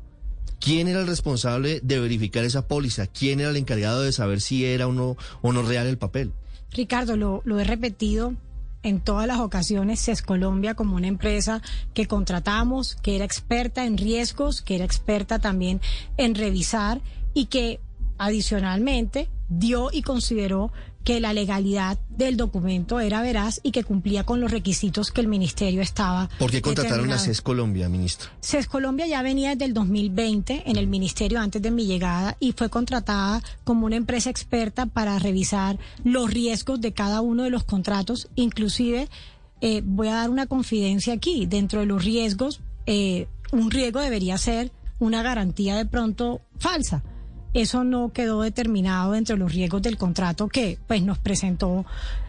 [0.60, 3.06] ¿Quién era el responsable de verificar esa póliza?
[3.06, 6.32] ¿Quién era el encargado de saber si era o no, o no real el papel?
[6.72, 8.34] Ricardo, lo, lo he repetido
[8.82, 11.62] en todas las ocasiones CES Colombia como una empresa
[11.94, 15.80] que contratamos, que era experta en riesgos, que era experta también
[16.16, 17.00] en revisar
[17.34, 17.80] y que
[18.18, 20.72] adicionalmente dio y consideró
[21.08, 25.26] que la legalidad del documento era veraz y que cumplía con los requisitos que el
[25.26, 26.28] ministerio estaba.
[26.38, 27.18] ¿Por qué contrataron a.
[27.18, 28.28] CES Colombia, ministro?
[28.42, 32.52] CES Colombia ya venía desde el 2020 en el ministerio antes de mi llegada y
[32.52, 37.64] fue contratada como una empresa experta para revisar los riesgos de cada uno de los
[37.64, 38.28] contratos.
[38.34, 39.08] Inclusive,
[39.62, 41.46] eh, voy a dar una confidencia aquí.
[41.46, 47.02] Dentro de los riesgos, eh, un riesgo debería ser una garantía de pronto falsa.
[47.54, 51.86] Eso no quedó determinado dentro de los riesgos del contrato que pues nos presentó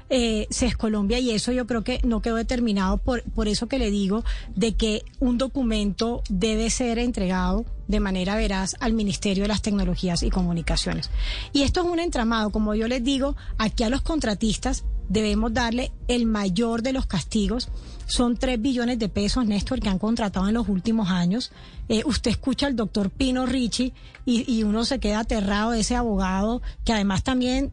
[0.09, 3.78] eh, CES Colombia y eso yo creo que no quedó determinado por, por eso que
[3.78, 4.24] le digo
[4.55, 10.24] de que un documento debe ser entregado de manera veraz al Ministerio de las Tecnologías
[10.24, 11.09] y Comunicaciones.
[11.53, 15.91] Y esto es un entramado, como yo les digo, aquí a los contratistas debemos darle
[16.07, 17.70] el mayor de los castigos.
[18.05, 21.51] Son tres billones de pesos, Néstor, que han contratado en los últimos años.
[21.89, 23.93] Eh, usted escucha al doctor Pino Ricci
[24.26, 27.72] y, y uno se queda aterrado de ese abogado que además también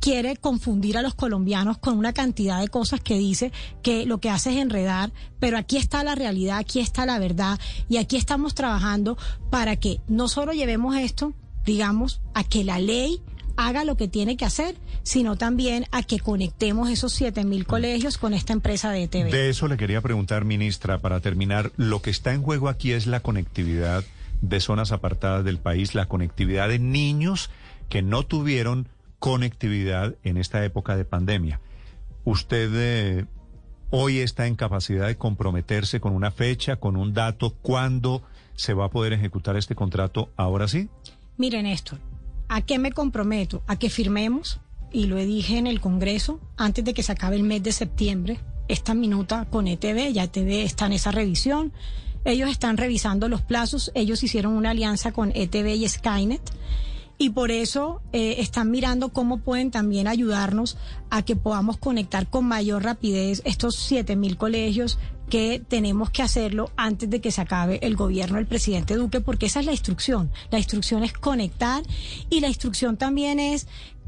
[0.00, 4.30] quiere confundir a los colombianos con una cantidad de cosas que dice que lo que
[4.30, 7.58] hace es enredar, pero aquí está la realidad, aquí está la verdad
[7.88, 9.16] y aquí estamos trabajando
[9.50, 11.32] para que no solo llevemos esto,
[11.64, 13.22] digamos, a que la ley
[13.56, 18.18] haga lo que tiene que hacer, sino también a que conectemos esos siete mil colegios
[18.18, 19.30] con esta empresa de ETV.
[19.30, 21.72] De eso le quería preguntar, ministra, para terminar.
[21.76, 24.04] Lo que está en juego aquí es la conectividad
[24.40, 27.50] de zonas apartadas del país, la conectividad de niños
[27.88, 28.88] que no tuvieron
[29.18, 31.60] conectividad en esta época de pandemia.
[32.24, 33.26] ¿Usted eh,
[33.90, 38.22] hoy está en capacidad de comprometerse con una fecha, con un dato, cuándo
[38.54, 40.88] se va a poder ejecutar este contrato ahora sí?
[41.36, 41.98] Mire, Néstor,
[42.48, 43.62] ¿a qué me comprometo?
[43.66, 44.60] A que firmemos,
[44.92, 48.38] y lo dije en el Congreso, antes de que se acabe el mes de septiembre,
[48.68, 51.72] esta minuta con ETV, ya ETV está en esa revisión.
[52.24, 56.52] Ellos están revisando los plazos, ellos hicieron una alianza con ETV y Skynet
[57.18, 60.76] y por eso eh, están mirando cómo pueden también ayudarnos
[61.10, 64.98] a que podamos conectar con mayor rapidez estos siete mil colegios
[65.28, 69.46] que tenemos que hacerlo antes de que se acabe el gobierno del presidente Duque, porque
[69.46, 70.30] esa es la instrucción.
[70.50, 71.82] La instrucción es conectar
[72.30, 73.66] y la instrucción también es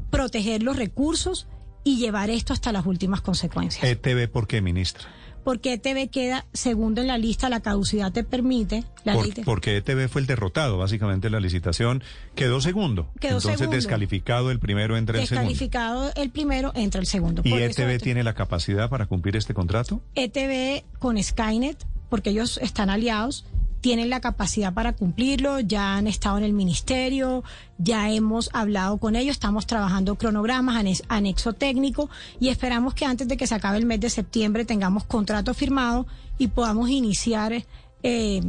[0.09, 1.47] proteger los recursos
[1.83, 3.83] y llevar esto hasta las últimas consecuencias.
[3.83, 5.07] ETV, ¿por qué, ministra?
[5.47, 8.83] Porque ETV queda segundo en la lista, la caducidad te permite.
[9.05, 12.03] La Por- te- porque ETV fue el derrotado, básicamente, en la licitación.
[12.35, 13.09] Quedó segundo.
[13.21, 13.77] Quedó Entonces, segundo.
[13.77, 15.47] descalificado el primero, entra el segundo.
[15.49, 17.43] descalificado el primero, entra el segundo.
[17.45, 20.01] ¿Y Por ETV ETV tiene la capacidad para cumplir este contrato?
[20.15, 21.77] ETV con Skynet,
[22.09, 23.45] porque ellos están aliados,
[23.87, 27.45] tienen la capacidad para cumplirlo, ya han estado en el ministerio,
[27.77, 33.29] ya hemos hablado con ellos, estamos trabajando cronogramas, anex- anexo técnico y esperamos que antes
[33.29, 36.05] de que se acabe el mes de septiembre tengamos contrato firmado
[36.37, 37.63] y podamos iniciar
[38.03, 38.41] eh,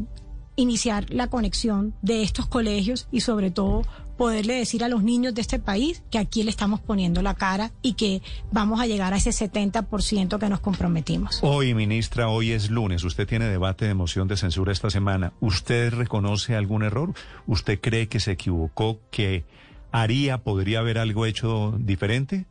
[0.59, 3.83] iniciar la conexión de estos colegios y sobre todo
[4.17, 7.71] poderle decir a los niños de este país que aquí le estamos poniendo la cara
[7.81, 11.39] y que vamos a llegar a ese 70% que nos comprometimos.
[11.43, 13.05] Hoy, ministra, hoy es lunes.
[13.05, 15.33] Usted tiene debate de moción de censura esta semana.
[15.39, 17.15] ¿Usted reconoce algún error?
[17.47, 19.45] ¿Usted cree que se equivocó, que
[19.93, 22.47] haría, podría haber algo hecho diferente?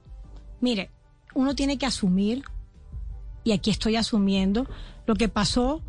[0.62, 0.92] Mire,
[1.36, 2.44] uno tiene que asumir,
[3.44, 4.66] y aquí estoy asumiendo,
[5.06, 5.84] lo que pasó,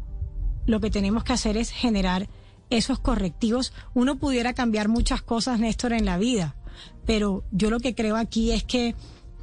[0.69, 2.29] lo que tenemos que hacer es generar
[2.71, 3.73] esos correctivos.
[3.95, 6.55] Uno pudiera cambiar muchas cosas, Néstor, en la vida,
[7.07, 8.95] pero yo lo que creo aquí es que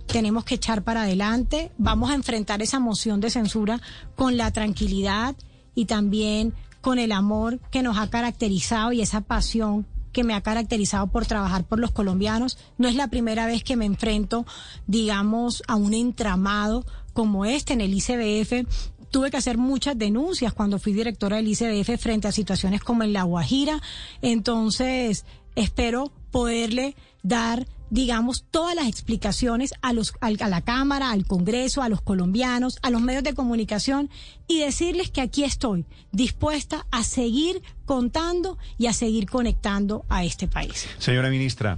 [0.06, 3.82] tenemos que echar para adelante, vamos a enfrentar esa moción de censura
[4.16, 5.36] con la tranquilidad
[5.74, 10.42] y también con el amor que nos ha caracterizado y esa pasión que me ha
[10.42, 12.60] caracterizado por trabajar por los colombianos.
[12.78, 14.46] No es la primera vez que me enfrento,
[14.86, 18.68] digamos, a un entramado como este en el ICBF.
[19.12, 23.14] Tuve que hacer muchas denuncias cuando fui directora del ICBF frente a situaciones como en
[23.14, 23.82] La Guajira.
[24.22, 25.26] Entonces,
[25.56, 31.90] espero poderle dar digamos, todas las explicaciones a, los, a la Cámara, al Congreso, a
[31.90, 34.10] los colombianos, a los medios de comunicación
[34.48, 40.48] y decirles que aquí estoy dispuesta a seguir contando y a seguir conectando a este
[40.48, 40.88] país.
[40.98, 41.78] Señora ministra,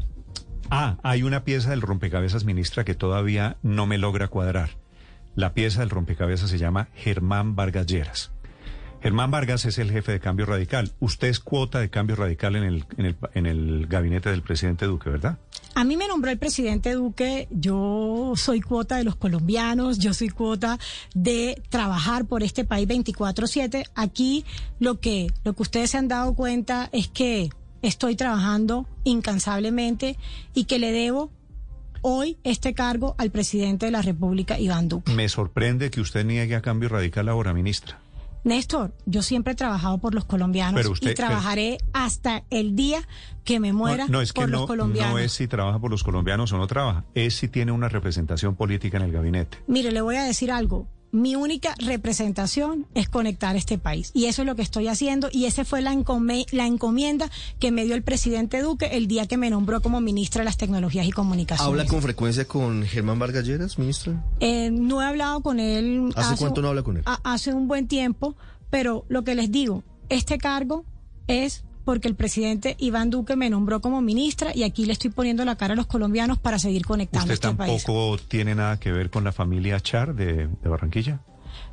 [0.70, 4.78] ah, hay una pieza del rompecabezas, ministra, que todavía no me logra cuadrar.
[5.38, 8.32] La pieza del rompecabezas se llama Germán Vargas Lleras.
[9.04, 10.94] Germán Vargas es el jefe de Cambio Radical.
[11.00, 15.38] Usted es cuota de Cambio Radical en el, gabinete del presidente Duque, ¿verdad?
[15.76, 20.30] A mí me nombró el presidente Duque, yo soy cuota de los colombianos, yo soy
[20.30, 20.80] cuota
[21.14, 23.86] de trabajar por este país 24/7.
[23.94, 24.44] Aquí
[24.80, 27.52] lo que lo que ustedes se han dado cuenta es que
[27.84, 30.18] estoy trabajando incansablemente
[30.56, 31.30] y que le debo
[32.08, 35.14] hoy este cargo al presidente de la República, Iván Duque.
[35.14, 38.00] Me sorprende que usted niegue a cambio radical ahora, ministra.
[38.46, 43.06] Néstor, yo siempre he trabajado por los colombianos y trabajaré hasta el día
[43.44, 45.12] que me muera no, es por que los no, colombianos.
[45.12, 48.56] No es si trabaja por los colombianos o no trabaja, es si tiene una representación
[48.56, 49.58] política en el gabinete.
[49.68, 54.12] Mire, le voy a decir algo mi única representación es conectar este país.
[54.14, 55.30] Y eso es lo que estoy haciendo.
[55.32, 55.96] Y esa fue la,
[56.52, 57.30] la, encomienda
[57.60, 60.58] que me dio el presidente Duque el día que me nombró como ministra de las
[60.58, 61.72] Tecnologías y Comunicaciones.
[61.72, 64.24] ¿Habla con frecuencia con Germán Vargas Lleras, ministra?
[64.40, 66.12] Eh, no he hablado con él.
[66.16, 67.04] ¿Hace, cuánto no habla con él?
[67.24, 68.36] hace un buen tiempo.
[68.70, 70.84] Pero lo que les digo, este cargo
[71.28, 75.46] es porque el presidente Iván Duque me nombró como ministra y aquí le estoy poniendo
[75.46, 77.82] la cara a los colombianos para seguir conectando ¿Usted este país.
[77.82, 81.22] tampoco tiene nada que ver con la familia Char de, de Barranquilla?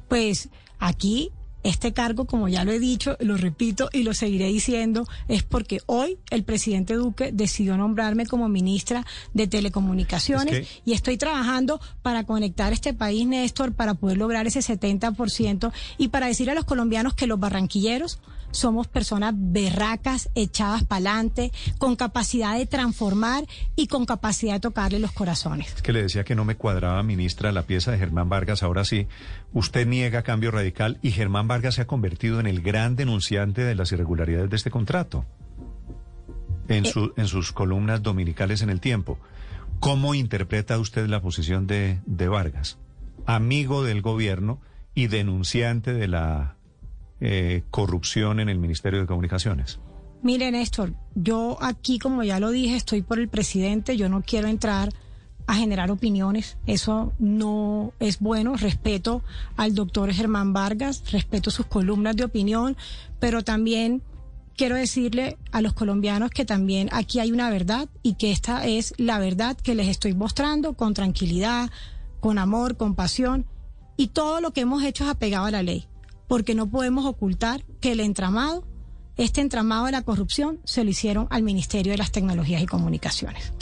[0.06, 1.32] Pues aquí
[1.64, 5.80] este cargo, como ya lo he dicho, lo repito y lo seguiré diciendo, es porque
[5.86, 12.72] hoy el presidente Duque decidió nombrarme como ministra de Telecomunicaciones y estoy trabajando para conectar
[12.72, 17.26] este país, Néstor, para poder lograr ese 70% y para decir a los colombianos que
[17.26, 18.20] los barranquilleros
[18.54, 23.44] somos personas berracas, echadas para adelante, con capacidad de transformar
[23.76, 25.74] y con capacidad de tocarle los corazones.
[25.74, 28.62] Es que le decía que no me cuadraba, ministra, la pieza de Germán Vargas.
[28.62, 29.06] Ahora sí,
[29.52, 33.74] usted niega cambio radical y Germán Vargas se ha convertido en el gran denunciante de
[33.74, 35.24] las irregularidades de este contrato.
[36.68, 36.88] En, eh.
[36.88, 39.18] su, en sus columnas dominicales en el tiempo.
[39.80, 42.78] ¿Cómo interpreta usted la posición de, de Vargas?
[43.26, 44.60] Amigo del gobierno
[44.94, 46.56] y denunciante de la
[47.26, 49.80] eh, corrupción en el Ministerio de Comunicaciones?
[50.22, 54.48] Mire, Néstor, yo aquí, como ya lo dije, estoy por el presidente, yo no quiero
[54.48, 54.90] entrar
[55.46, 59.22] a generar opiniones, eso no es bueno, respeto
[59.56, 62.76] al doctor Germán Vargas, respeto sus columnas de opinión,
[63.20, 64.02] pero también
[64.54, 68.92] quiero decirle a los colombianos que también aquí hay una verdad y que esta es
[68.98, 71.70] la verdad que les estoy mostrando con tranquilidad,
[72.20, 73.46] con amor, con pasión
[73.96, 75.86] y todo lo que hemos hecho es apegado a la ley
[76.28, 78.64] porque no podemos ocultar que el entramado,
[79.16, 83.52] este entramado de la corrupción, se lo hicieron al Ministerio de las Tecnologías y Comunicaciones.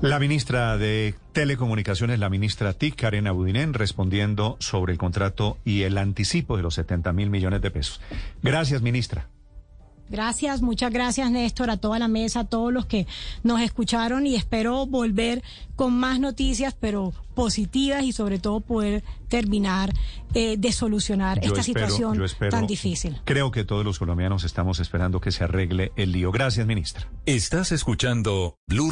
[0.00, 5.98] La ministra de Telecomunicaciones, la ministra TIC, Karen Abudinen, respondiendo sobre el contrato y el
[5.98, 8.00] anticipo de los 70 mil millones de pesos.
[8.42, 9.28] Gracias, ministra.
[10.10, 13.06] Gracias, muchas gracias Néstor, a toda la mesa, a todos los que
[13.44, 15.42] nos escucharon y espero volver
[15.76, 19.94] con más noticias, pero positivas y sobre todo poder terminar
[20.34, 23.20] eh, de solucionar esta situación tan difícil.
[23.24, 26.32] Creo que todos los colombianos estamos esperando que se arregle el lío.
[26.32, 27.08] Gracias, ministra.
[27.24, 28.90] Estás escuchando Blue